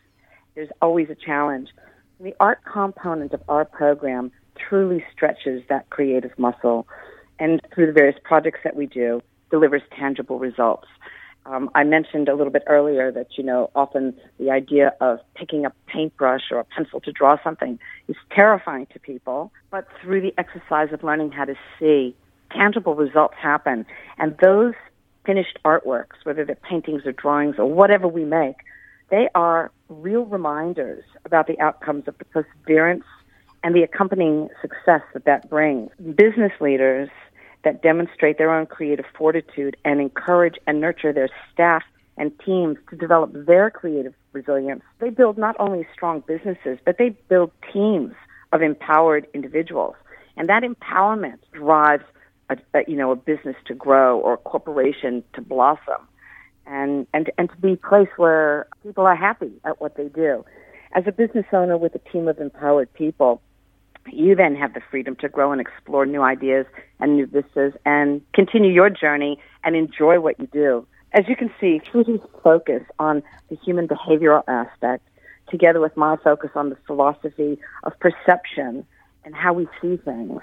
There's 0.55 0.70
always 0.83 1.09
a 1.09 1.14
challenge. 1.14 1.70
The 2.20 2.35
art 2.40 2.61
component 2.70 3.33
of 3.33 3.42
our 3.48 3.64
program 3.64 4.33
truly 4.55 5.03
stretches 5.14 5.62
that 5.70 5.88
creative 5.88 6.38
muscle 6.38 6.87
and 7.38 7.62
through 7.74 7.87
the 7.87 7.92
various 7.92 8.18
projects 8.22 8.61
that 8.64 8.77
we 8.77 8.85
do 8.85 9.22
delivers 9.50 9.83
tangible 9.96 10.38
results. 10.38 10.88
Um, 11.46 11.70
I 11.74 11.85
mentioned 11.85 12.28
a 12.28 12.35
little 12.35 12.52
bit 12.52 12.62
earlier 12.66 13.12
that, 13.12 13.37
you 13.37 13.44
know, 13.44 13.70
often 13.74 14.14
the 14.38 14.50
idea 14.50 14.94
of 15.00 15.18
picking 15.35 15.66
up 15.66 15.74
a 15.87 15.90
paintbrush 15.90 16.50
or 16.50 16.59
a 16.59 16.64
pencil 16.64 17.00
to 17.00 17.12
draw 17.12 17.37
something 17.44 17.78
is 18.09 18.16
terrifying 18.35 18.87
to 18.92 18.98
people, 18.98 19.52
but 19.70 19.87
through 20.00 20.22
the 20.22 20.33
exercise 20.38 20.92
of 20.92 21.04
learning 21.04 21.33
how 21.33 21.44
to 21.44 21.54
see, 21.78 22.16
tangible 22.50 22.94
results 22.94 23.35
happen. 23.38 23.85
And 24.18 24.37
those 24.42 24.72
finished 25.26 25.59
artworks, 25.64 26.24
whether 26.24 26.44
they're 26.44 26.54
paintings 26.54 27.02
or 27.04 27.12
drawings 27.12 27.57
or 27.59 27.66
whatever 27.66 28.09
we 28.09 28.24
make, 28.24 28.57
they 29.11 29.28
are 29.35 29.70
real 29.88 30.24
reminders 30.24 31.04
about 31.26 31.46
the 31.46 31.61
outcomes 31.61 32.09
of 32.09 32.16
the 32.18 32.24
perseverance 32.24 33.04
and 33.62 33.74
the 33.74 33.83
accompanying 33.83 34.48
success 34.61 35.02
that 35.12 35.24
that 35.24 35.48
brings. 35.50 35.90
Business 36.14 36.52
leaders 36.61 37.09
that 37.64 37.83
demonstrate 37.83 38.38
their 38.38 38.53
own 38.53 38.66
creative 38.66 39.07
fortitude 39.16 39.77
and 39.85 40.00
encourage 40.00 40.57
and 40.66 40.81
nurture 40.81 41.12
their 41.12 41.29
staff 41.53 41.83
and 42.16 42.33
teams 42.44 42.77
to 42.90 42.96
develop 42.96 43.33
their 43.46 43.70
creative 43.70 44.14
resilience. 44.33 44.83
They 45.00 45.11
build 45.11 45.37
not 45.38 45.57
only 45.59 45.87
strong 45.92 46.22
businesses, 46.27 46.79
but 46.85 46.96
they 46.98 47.11
build 47.29 47.50
teams 47.72 48.12
of 48.53 48.62
empowered 48.62 49.27
individuals. 49.35 49.96
And 50.37 50.48
that 50.48 50.62
empowerment 50.62 51.38
drives 51.53 52.05
a, 52.50 52.57
a, 52.74 52.81
you 52.87 52.96
know, 52.96 53.11
a 53.11 53.16
business 53.16 53.57
to 53.66 53.74
grow 53.74 54.18
or 54.18 54.35
a 54.35 54.38
corporation 54.38 55.24
to 55.35 55.40
blossom 55.40 56.07
and, 56.66 57.07
and, 57.12 57.31
and 57.38 57.50
to 57.50 57.57
be 57.57 57.72
a 57.72 57.77
place 57.77 58.09
where 58.16 58.66
people 58.83 59.05
are 59.05 59.16
happy 59.16 59.53
at 59.64 59.81
what 59.81 59.96
they 59.96 60.09
do. 60.09 60.44
As 60.92 61.05
a 61.07 61.12
business 61.12 61.46
owner 61.53 61.77
with 61.77 61.94
a 61.94 62.11
team 62.11 62.29
of 62.29 62.38
empowered 62.38 62.92
people, 62.94 63.42
you 64.12 64.34
then 64.34 64.54
have 64.56 64.74
the 64.74 64.80
freedom 64.90 65.16
to 65.16 65.28
grow 65.28 65.52
and 65.52 65.60
explore 65.60 66.06
new 66.06 66.22
ideas 66.22 66.66
and 67.00 67.16
new 67.16 67.26
vistas 67.26 67.72
and 67.84 68.20
continue 68.32 68.72
your 68.72 68.90
journey 68.90 69.38
and 69.62 69.76
enjoy 69.76 70.20
what 70.20 70.38
you 70.38 70.46
do. 70.52 70.86
As 71.12 71.28
you 71.28 71.36
can 71.36 71.50
see, 71.60 71.80
Shruti's 71.90 72.22
focus 72.42 72.82
on 72.98 73.22
the 73.48 73.56
human 73.56 73.86
behavioral 73.86 74.42
aspect, 74.48 75.06
together 75.48 75.80
with 75.80 75.96
my 75.96 76.16
focus 76.16 76.50
on 76.54 76.70
the 76.70 76.76
philosophy 76.86 77.58
of 77.84 77.92
perception 78.00 78.84
and 79.24 79.34
how 79.34 79.52
we 79.52 79.68
see 79.80 79.96
things, 79.96 80.40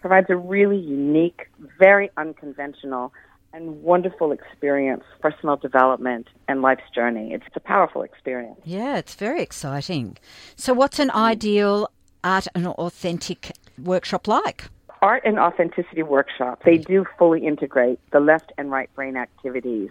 provides 0.00 0.28
a 0.30 0.36
really 0.36 0.78
unique, 0.78 1.48
very 1.78 2.10
unconventional, 2.16 3.12
and 3.52 3.82
wonderful 3.82 4.32
experience, 4.32 5.04
personal 5.20 5.56
development 5.56 6.26
and 6.48 6.62
life's 6.62 6.88
journey. 6.94 7.32
It's 7.32 7.44
a 7.54 7.60
powerful 7.60 8.02
experience. 8.02 8.58
Yeah, 8.64 8.96
it's 8.96 9.14
very 9.14 9.42
exciting. 9.42 10.16
So, 10.56 10.72
what's 10.72 10.98
an 10.98 11.10
ideal 11.10 11.90
art 12.24 12.46
and 12.54 12.66
authentic 12.66 13.52
workshop 13.82 14.28
like? 14.28 14.64
Art 15.00 15.22
and 15.24 15.38
authenticity 15.38 16.02
workshop, 16.02 16.62
they 16.64 16.78
do 16.78 17.04
fully 17.18 17.44
integrate 17.44 17.98
the 18.12 18.20
left 18.20 18.52
and 18.56 18.70
right 18.70 18.92
brain 18.94 19.16
activities 19.16 19.90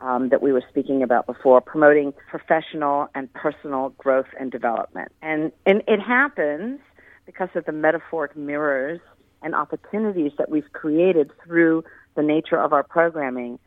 um, 0.00 0.28
that 0.28 0.42
we 0.42 0.52
were 0.52 0.62
speaking 0.68 1.02
about 1.02 1.26
before, 1.26 1.60
promoting 1.60 2.12
professional 2.28 3.08
and 3.14 3.32
personal 3.32 3.90
growth 3.90 4.26
and 4.38 4.50
development. 4.50 5.12
And, 5.22 5.52
and 5.64 5.82
it 5.86 6.00
happens 6.00 6.80
because 7.24 7.48
of 7.54 7.64
the 7.64 7.72
metaphoric 7.72 8.36
mirrors 8.36 9.00
and 9.42 9.54
opportunities 9.54 10.32
that 10.38 10.50
we've 10.50 10.70
created 10.72 11.30
through 11.44 11.84
the 12.14 12.22
nature 12.22 12.60
of 12.60 12.72
our 12.72 12.82
programming 12.82 13.58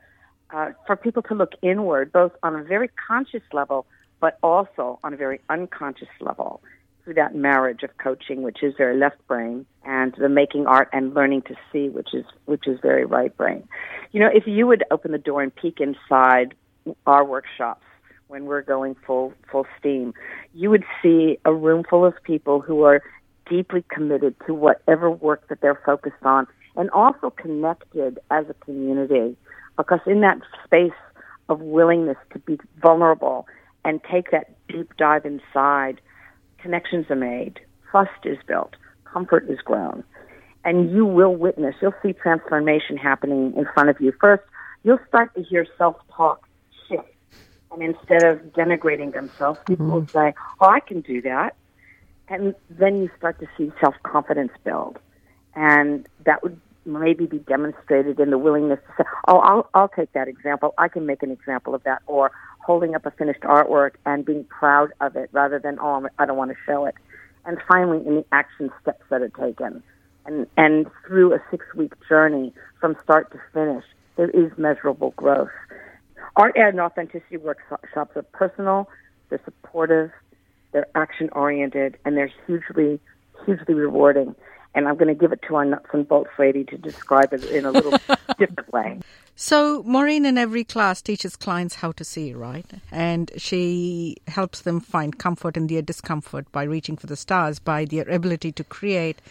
uh, 0.53 0.71
for 0.85 0.95
people 0.95 1.23
to 1.23 1.33
look 1.33 1.53
inward, 1.63 2.11
both 2.11 2.31
on 2.43 2.55
a 2.55 2.63
very 2.63 2.89
conscious 3.07 3.41
level, 3.51 3.87
but 4.19 4.37
also 4.43 4.99
on 5.03 5.13
a 5.13 5.17
very 5.17 5.39
unconscious 5.49 6.07
level 6.19 6.61
through 7.05 7.13
that 7.13 7.35
marriage 7.35 7.83
of 7.83 7.91
coaching, 7.97 8.41
which 8.41 8.63
is 8.63 8.73
very 8.77 8.97
left 8.97 9.25
brain, 9.27 9.65
and 9.85 10.13
the 10.17 10.27
making 10.27 10.65
art 10.65 10.89
and 10.91 11.13
learning 11.13 11.43
to 11.43 11.55
see, 11.71 11.87
which 11.87 12.13
is 12.13 12.25
which 12.45 12.67
is 12.67 12.79
very 12.81 13.05
right 13.05 13.35
brain. 13.37 13.65
You 14.11 14.19
know, 14.19 14.29
if 14.33 14.47
you 14.47 14.67
would 14.67 14.83
open 14.91 15.11
the 15.11 15.19
door 15.19 15.41
and 15.43 15.55
peek 15.55 15.79
inside 15.79 16.55
our 17.05 17.23
workshops 17.23 17.85
when 18.27 18.45
we're 18.45 18.63
going 18.63 18.95
full 19.05 19.33
full 19.51 19.67
steam, 19.79 20.13
you 20.53 20.71
would 20.71 20.83
see 21.01 21.37
a 21.45 21.53
room 21.53 21.83
full 21.87 22.03
of 22.03 22.15
people 22.23 22.59
who 22.59 22.83
are 22.83 23.03
deeply 23.47 23.85
committed 23.89 24.35
to 24.47 24.53
whatever 24.55 25.09
work 25.09 25.47
that 25.47 25.61
they're 25.61 25.79
focused 25.85 26.23
on 26.23 26.47
and 26.75 26.89
also 26.89 27.29
connected 27.29 28.19
as 28.31 28.45
a 28.49 28.53
community 28.65 29.37
because 29.77 29.99
in 30.07 30.21
that 30.21 30.39
space 30.63 30.91
of 31.47 31.61
willingness 31.61 32.17
to 32.33 32.39
be 32.39 32.57
vulnerable 32.81 33.45
and 33.83 34.01
take 34.11 34.31
that 34.31 34.55
deep 34.67 34.91
dive 34.97 35.25
inside 35.25 36.01
connections 36.65 37.05
are 37.11 37.15
made 37.15 37.59
trust 37.91 38.21
is 38.23 38.39
built 38.47 38.73
comfort 39.03 39.47
is 39.47 39.59
grown 39.59 40.03
and 40.63 40.91
you 40.91 41.05
will 41.05 41.35
witness 41.35 41.75
you'll 41.79 41.93
see 42.01 42.11
transformation 42.11 42.97
happening 42.97 43.53
in 43.55 43.67
front 43.75 43.87
of 43.87 44.01
you. 44.01 44.11
First 44.19 44.41
you'll 44.83 45.05
start 45.07 45.35
to 45.35 45.43
hear 45.43 45.67
self-talk 45.77 46.39
shift. 46.87 47.03
And 47.71 47.83
instead 47.83 48.23
of 48.23 48.39
denigrating 48.53 49.13
themselves 49.13 49.59
people 49.67 49.85
mm-hmm. 49.85 49.93
will 49.93 50.07
say 50.07 50.33
oh 50.59 50.69
i 50.77 50.79
can 50.79 51.01
do 51.01 51.21
that. 51.21 51.55
And 52.29 52.55
then 52.71 52.97
you 53.03 53.11
start 53.15 53.39
to 53.41 53.47
see 53.55 53.71
self 53.79 53.93
confidence 54.01 54.53
build, 54.63 54.97
and 55.53 56.07
that 56.25 56.41
would 56.41 56.59
maybe 56.83 57.27
be 57.27 57.37
demonstrated 57.37 58.19
in 58.19 58.31
the 58.31 58.39
willingness 58.39 58.79
to 58.87 59.03
say, 59.03 59.09
"Oh, 59.27 59.37
I'll 59.49 59.69
I'll 59.75 59.89
take 59.89 60.11
that 60.13 60.27
example. 60.27 60.73
I 60.79 60.87
can 60.87 61.05
make 61.05 61.21
an 61.21 61.29
example 61.29 61.75
of 61.75 61.83
that," 61.83 62.01
or 62.07 62.31
holding 62.65 62.95
up 62.95 63.05
a 63.05 63.11
finished 63.11 63.41
artwork 63.41 63.91
and 64.05 64.25
being 64.25 64.43
proud 64.45 64.91
of 64.99 65.15
it 65.15 65.29
rather 65.31 65.59
than 65.59 65.77
"Oh, 65.79 66.07
I 66.17 66.25
don't 66.25 66.37
want 66.37 66.51
to 66.51 66.57
show 66.65 66.85
it." 66.85 66.95
And 67.45 67.59
finally, 67.67 68.05
in 68.05 68.15
the 68.15 68.25
action 68.31 68.71
steps 68.81 69.03
that 69.09 69.21
are 69.21 69.29
taken, 69.29 69.83
and 70.25 70.47
and 70.57 70.87
through 71.05 71.33
a 71.35 71.39
six 71.51 71.63
week 71.75 71.93
journey 72.09 72.53
from 72.81 72.95
start 73.03 73.31
to 73.33 73.39
finish, 73.53 73.85
there 74.15 74.29
is 74.31 74.51
measurable 74.57 75.11
growth. 75.11 75.51
Art 76.35 76.53
and 76.55 76.79
authenticity 76.81 77.37
workshops 77.37 78.15
are 78.15 78.25
personal, 78.33 78.89
they're 79.29 79.41
supportive, 79.45 80.11
they're 80.71 80.87
action 80.95 81.29
oriented, 81.33 81.97
and 82.03 82.17
they're 82.17 82.31
hugely, 82.47 82.99
hugely 83.45 83.75
rewarding. 83.75 84.35
And 84.75 84.87
I'm 84.87 84.95
going 84.95 85.07
to 85.07 85.15
give 85.15 85.31
it 85.31 85.41
to 85.47 85.55
our 85.55 85.65
nuts 85.65 85.87
and 85.93 86.07
bolts 86.07 86.31
lady 86.37 86.65
to 86.65 86.77
describe 86.77 87.33
it 87.33 87.45
in 87.45 87.65
a 87.65 87.71
little 87.71 87.91
different 88.37 88.71
way. 88.73 88.99
So, 89.37 89.83
Maureen 89.83 90.25
in 90.25 90.37
every 90.37 90.63
class 90.63 91.01
teaches 91.01 91.35
clients 91.35 91.75
how 91.75 91.93
to 91.93 92.03
see, 92.03 92.33
right? 92.33 92.65
And 92.91 93.31
she 93.37 94.17
helps 94.27 94.61
them 94.61 94.79
find 94.81 95.17
comfort 95.17 95.57
in 95.57 95.67
their 95.67 95.81
discomfort 95.81 96.51
by 96.51 96.63
reaching 96.63 96.97
for 96.97 97.07
the 97.07 97.15
stars, 97.15 97.57
by 97.57 97.85
their 97.85 98.07
ability 98.09 98.51
to 98.51 98.63
create, 98.65 99.21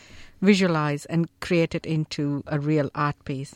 visualize, 0.40 1.04
and 1.07 1.28
create 1.40 1.74
it 1.74 1.85
into 1.87 2.42
a 2.46 2.59
real 2.59 2.90
art 2.94 3.22
piece. 3.24 3.54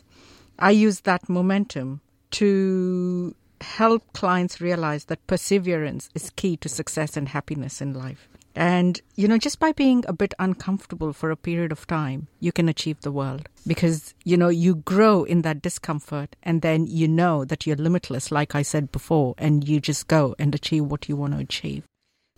I 0.59 0.71
use 0.71 1.01
that 1.01 1.27
momentum 1.27 2.01
to 2.31 3.35
help 3.61 4.13
clients 4.13 4.61
realize 4.61 5.05
that 5.05 5.25
perseverance 5.27 6.09
is 6.13 6.29
key 6.35 6.57
to 6.57 6.69
success 6.69 7.17
and 7.17 7.29
happiness 7.29 7.81
in 7.81 7.93
life. 7.93 8.28
And, 8.55 9.01
you 9.15 9.27
know, 9.27 9.37
just 9.37 9.59
by 9.59 9.71
being 9.71 10.03
a 10.07 10.13
bit 10.13 10.33
uncomfortable 10.39 11.13
for 11.13 11.31
a 11.31 11.37
period 11.37 11.71
of 11.71 11.87
time, 11.87 12.27
you 12.39 12.51
can 12.51 12.67
achieve 12.67 13.01
the 13.01 13.11
world 13.11 13.47
because, 13.65 14.13
you 14.23 14.37
know, 14.37 14.49
you 14.49 14.75
grow 14.75 15.23
in 15.23 15.43
that 15.43 15.61
discomfort 15.61 16.35
and 16.43 16.61
then 16.61 16.87
you 16.87 17.07
know 17.07 17.45
that 17.45 17.65
you're 17.65 17.75
limitless, 17.75 18.31
like 18.31 18.55
I 18.55 18.61
said 18.63 18.91
before, 18.91 19.35
and 19.37 19.67
you 19.67 19.79
just 19.79 20.07
go 20.07 20.35
and 20.39 20.53
achieve 20.55 20.85
what 20.85 21.07
you 21.07 21.15
want 21.15 21.33
to 21.33 21.39
achieve. 21.39 21.83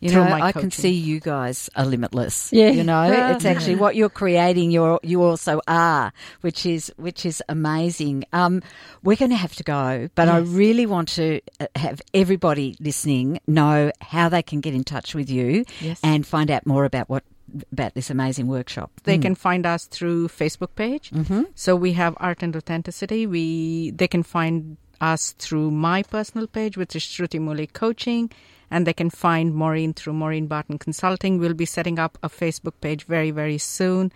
You 0.01 0.11
know, 0.11 0.23
I 0.23 0.51
can 0.51 0.71
see 0.71 0.89
you 0.89 1.19
guys 1.19 1.69
are 1.75 1.85
limitless. 1.85 2.51
Yeah. 2.51 2.71
You 2.71 2.83
know, 2.83 3.03
Yeah. 3.03 3.35
it's 3.35 3.45
actually 3.45 3.75
what 3.75 3.95
you're 3.95 4.09
creating. 4.09 4.71
You're 4.71 4.99
you 5.03 5.21
also 5.23 5.61
are, 5.67 6.11
which 6.41 6.65
is 6.65 6.91
which 6.97 7.25
is 7.25 7.41
amazing. 7.47 8.25
Um, 8.33 8.61
we're 9.03 9.15
going 9.15 9.31
to 9.31 9.37
have 9.37 9.55
to 9.55 9.63
go, 9.63 10.09
but 10.15 10.27
I 10.27 10.39
really 10.39 10.85
want 10.85 11.07
to 11.09 11.39
uh, 11.59 11.67
have 11.75 12.01
everybody 12.13 12.75
listening 12.79 13.39
know 13.47 13.91
how 14.01 14.27
they 14.29 14.41
can 14.41 14.59
get 14.59 14.73
in 14.73 14.83
touch 14.83 15.13
with 15.15 15.29
you 15.29 15.65
Yes. 15.79 15.99
and 16.03 16.25
find 16.25 16.49
out 16.51 16.65
more 16.65 16.83
about 16.85 17.07
what 17.09 17.23
about 17.71 17.93
this 17.93 18.09
amazing 18.09 18.47
workshop. 18.47 18.89
They 19.03 19.17
can 19.17 19.35
find 19.35 19.65
us 19.65 19.85
through 19.85 20.29
Facebook 20.29 20.73
page. 20.75 21.11
Mm-hmm. 21.11 21.43
So 21.53 21.75
we 21.75 21.93
have 21.93 22.15
Art 22.17 22.41
and 22.43 22.55
Authenticity. 22.55 23.27
We 23.27 23.91
they 23.91 24.07
can 24.07 24.23
find 24.23 24.77
us 25.01 25.33
through 25.37 25.69
my 25.71 26.01
personal 26.03 26.47
page, 26.47 26.77
which 26.77 26.95
is 26.95 27.03
Shruti 27.03 27.39
Muli 27.41 27.67
Coaching, 27.67 28.29
and 28.71 28.88
they 28.88 28.93
can 28.93 29.10
find 29.10 29.53
Maureen 29.53 29.93
through 29.93 30.13
Maureen 30.13 30.47
Barton 30.47 30.79
Consulting. 30.79 31.38
We'll 31.38 31.53
be 31.53 31.65
setting 31.65 31.99
up 31.99 32.17
a 32.23 32.29
Facebook 32.29 32.73
page 32.81 33.03
very 33.03 33.29
very 33.29 33.57
soon, 33.60 34.12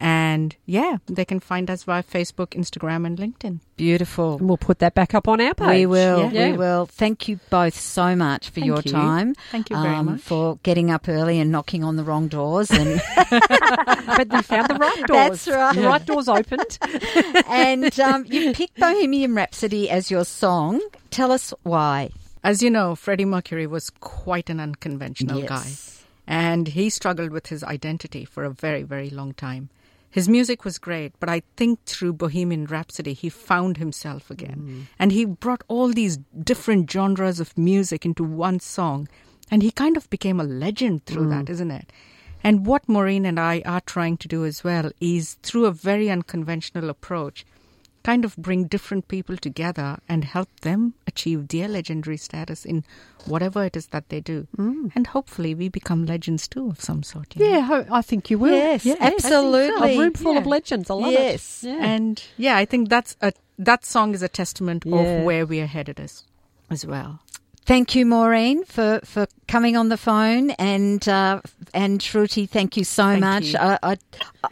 and 0.00 0.56
yeah, 0.64 0.96
they 1.06 1.26
can 1.26 1.40
find 1.40 1.70
us 1.70 1.84
via 1.84 2.02
Facebook, 2.02 2.48
Instagram, 2.48 3.06
and 3.06 3.18
LinkedIn. 3.18 3.60
Beautiful. 3.76 4.38
And 4.38 4.48
we'll 4.48 4.56
put 4.56 4.78
that 4.78 4.94
back 4.94 5.14
up 5.14 5.28
on 5.28 5.42
our 5.42 5.52
page. 5.52 5.68
We 5.68 5.86
will. 5.86 6.32
Yeah. 6.32 6.52
We 6.52 6.56
will. 6.56 6.86
Thank 6.86 7.28
you 7.28 7.38
both 7.50 7.78
so 7.78 8.16
much 8.16 8.48
for 8.48 8.60
Thank 8.60 8.66
your 8.66 8.80
you. 8.82 8.92
time. 8.92 9.34
Thank 9.50 9.68
you 9.68 9.76
very 9.76 9.94
um, 9.96 10.06
much. 10.06 10.20
for 10.20 10.58
getting 10.62 10.90
up 10.90 11.06
early 11.06 11.38
and 11.38 11.52
knocking 11.52 11.84
on 11.84 11.96
the 11.96 12.04
wrong 12.04 12.28
doors 12.28 12.70
and 12.70 13.00
But 13.30 14.28
we 14.32 14.42
found 14.42 14.68
the 14.68 14.78
right 14.80 15.02
doors. 15.06 15.44
That's 15.44 15.48
right. 15.48 15.74
The 15.76 15.82
right 15.82 16.04
doors 16.06 16.28
opened. 16.28 16.78
and 17.46 18.00
um, 18.00 18.24
you 18.26 18.54
picked 18.54 18.80
Bohemian 18.80 19.34
Rhapsody 19.34 19.90
as 19.90 20.10
your 20.10 20.24
song. 20.24 20.80
Tell 21.10 21.30
us 21.30 21.52
why. 21.62 22.10
As 22.42 22.62
you 22.62 22.70
know, 22.70 22.94
Freddie 22.94 23.24
Mercury 23.24 23.66
was 23.66 23.90
quite 23.90 24.48
an 24.48 24.60
unconventional 24.60 25.42
guy. 25.42 25.72
And 26.26 26.68
he 26.68 26.90
struggled 26.90 27.30
with 27.30 27.48
his 27.48 27.64
identity 27.64 28.24
for 28.24 28.44
a 28.44 28.50
very, 28.50 28.82
very 28.82 29.10
long 29.10 29.34
time. 29.34 29.68
His 30.10 30.28
music 30.28 30.64
was 30.64 30.78
great, 30.78 31.12
but 31.20 31.28
I 31.28 31.42
think 31.56 31.84
through 31.84 32.14
Bohemian 32.14 32.66
Rhapsody, 32.66 33.12
he 33.12 33.28
found 33.28 33.76
himself 33.76 34.30
again. 34.30 34.58
Mm. 34.60 34.82
And 34.98 35.12
he 35.12 35.24
brought 35.24 35.62
all 35.68 35.92
these 35.92 36.18
different 36.42 36.90
genres 36.90 37.38
of 37.38 37.56
music 37.56 38.04
into 38.04 38.24
one 38.24 38.58
song. 38.58 39.08
And 39.50 39.62
he 39.62 39.70
kind 39.70 39.96
of 39.96 40.10
became 40.10 40.40
a 40.40 40.44
legend 40.44 41.06
through 41.06 41.26
mm. 41.26 41.30
that, 41.30 41.50
isn't 41.50 41.70
it? 41.70 41.92
And 42.42 42.66
what 42.66 42.88
Maureen 42.88 43.26
and 43.26 43.38
I 43.38 43.62
are 43.66 43.82
trying 43.82 44.16
to 44.18 44.28
do 44.28 44.44
as 44.44 44.64
well 44.64 44.90
is 45.00 45.34
through 45.42 45.66
a 45.66 45.72
very 45.72 46.10
unconventional 46.10 46.88
approach, 46.88 47.44
kind 48.02 48.24
of 48.24 48.34
bring 48.36 48.64
different 48.64 49.08
people 49.08 49.36
together 49.36 49.98
and 50.08 50.24
help 50.24 50.48
them 50.60 50.94
achieve 51.06 51.48
their 51.48 51.68
legendary 51.68 52.16
status 52.16 52.64
in 52.64 52.82
whatever 53.26 53.64
it 53.64 53.76
is 53.76 53.88
that 53.88 54.08
they 54.08 54.20
do. 54.20 54.46
Mm. 54.56 54.90
And 54.94 55.06
hopefully 55.08 55.54
we 55.54 55.68
become 55.68 56.06
legends 56.06 56.48
too 56.48 56.70
of 56.70 56.80
some 56.80 57.02
sort. 57.02 57.36
you 57.36 57.44
know? 57.44 57.50
Yeah, 57.50 57.60
ho- 57.60 57.86
I 57.90 58.02
think 58.02 58.30
you 58.30 58.38
will. 58.38 58.54
Yes, 58.56 58.86
Yeah, 58.86 58.94
I 59.00 59.10
think 59.10 59.20
so. 59.20 59.28
absolutely. 59.28 59.96
A 59.96 59.98
room 59.98 60.12
full 60.14 60.38
of 60.38 60.46
legends. 60.46 60.88
I 60.90 60.94
love 60.94 61.12
Yes. 61.12 61.62
it. 61.64 61.68
Yeah. 61.68 61.84
And 61.84 62.22
yeah, 62.38 62.56
I 62.56 62.64
think 62.64 62.88
that's 62.88 63.16
a 63.20 63.32
that 63.58 63.84
song 63.84 64.14
is 64.14 64.22
a 64.22 64.28
testament 64.28 64.84
Yeah. 64.86 64.96
of 65.00 65.24
where 65.24 65.44
we 65.44 65.60
are 65.60 65.66
headed 65.66 66.00
as 66.00 66.24
as 66.70 66.86
well. 66.86 67.20
Thank 67.66 67.94
you, 67.94 68.06
Maureen, 68.06 68.64
for, 68.64 69.00
for 69.04 69.26
coming 69.46 69.76
on 69.76 69.90
the 69.90 69.96
phone, 69.98 70.50
and 70.52 71.06
uh, 71.06 71.40
and 71.74 72.00
Shruti, 72.00 72.48
thank 72.48 72.76
you 72.76 72.84
so 72.84 73.04
Thank 73.04 73.20
much. 73.20 73.44
you. 73.46 73.58
I, 73.58 73.78
I, 73.82 73.96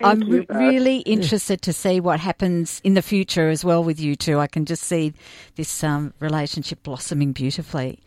I'm 0.01 0.23
you 0.23 0.47
re- 0.49 0.51
really 0.51 0.99
interested 0.99 1.63
to 1.63 1.73
see 1.73 2.01
what 2.01 2.21
happens 2.21 2.81
in 2.85 2.95
the 2.95 3.03
future 3.03 3.49
as 3.49 3.65
well 3.65 3.83
with 3.85 4.01
you 4.01 4.17
two. 4.17 4.39
I 4.39 4.47
can 4.47 4.65
just 4.65 4.85
see 4.85 5.13
this 5.57 5.85
um, 5.85 6.15
relationship 6.21 6.83
blossoming 6.83 7.33
beautifully. 7.33 8.01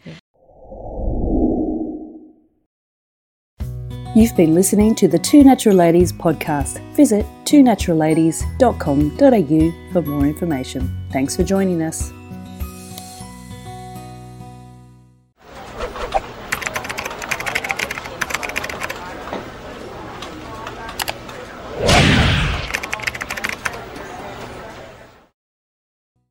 You've 4.13 4.35
been 4.35 4.53
listening 4.53 4.93
to 4.95 5.07
the 5.07 5.17
Two 5.17 5.41
Natural 5.41 5.73
Ladies 5.75 6.11
podcast. 6.11 6.79
Visit 6.95 7.25
twonaturalladies.com.au 7.45 9.93
for 9.93 10.01
more 10.01 10.25
information. 10.25 11.07
Thanks 11.11 11.37
for 11.37 11.43
joining 11.43 11.81
us. 11.81 12.11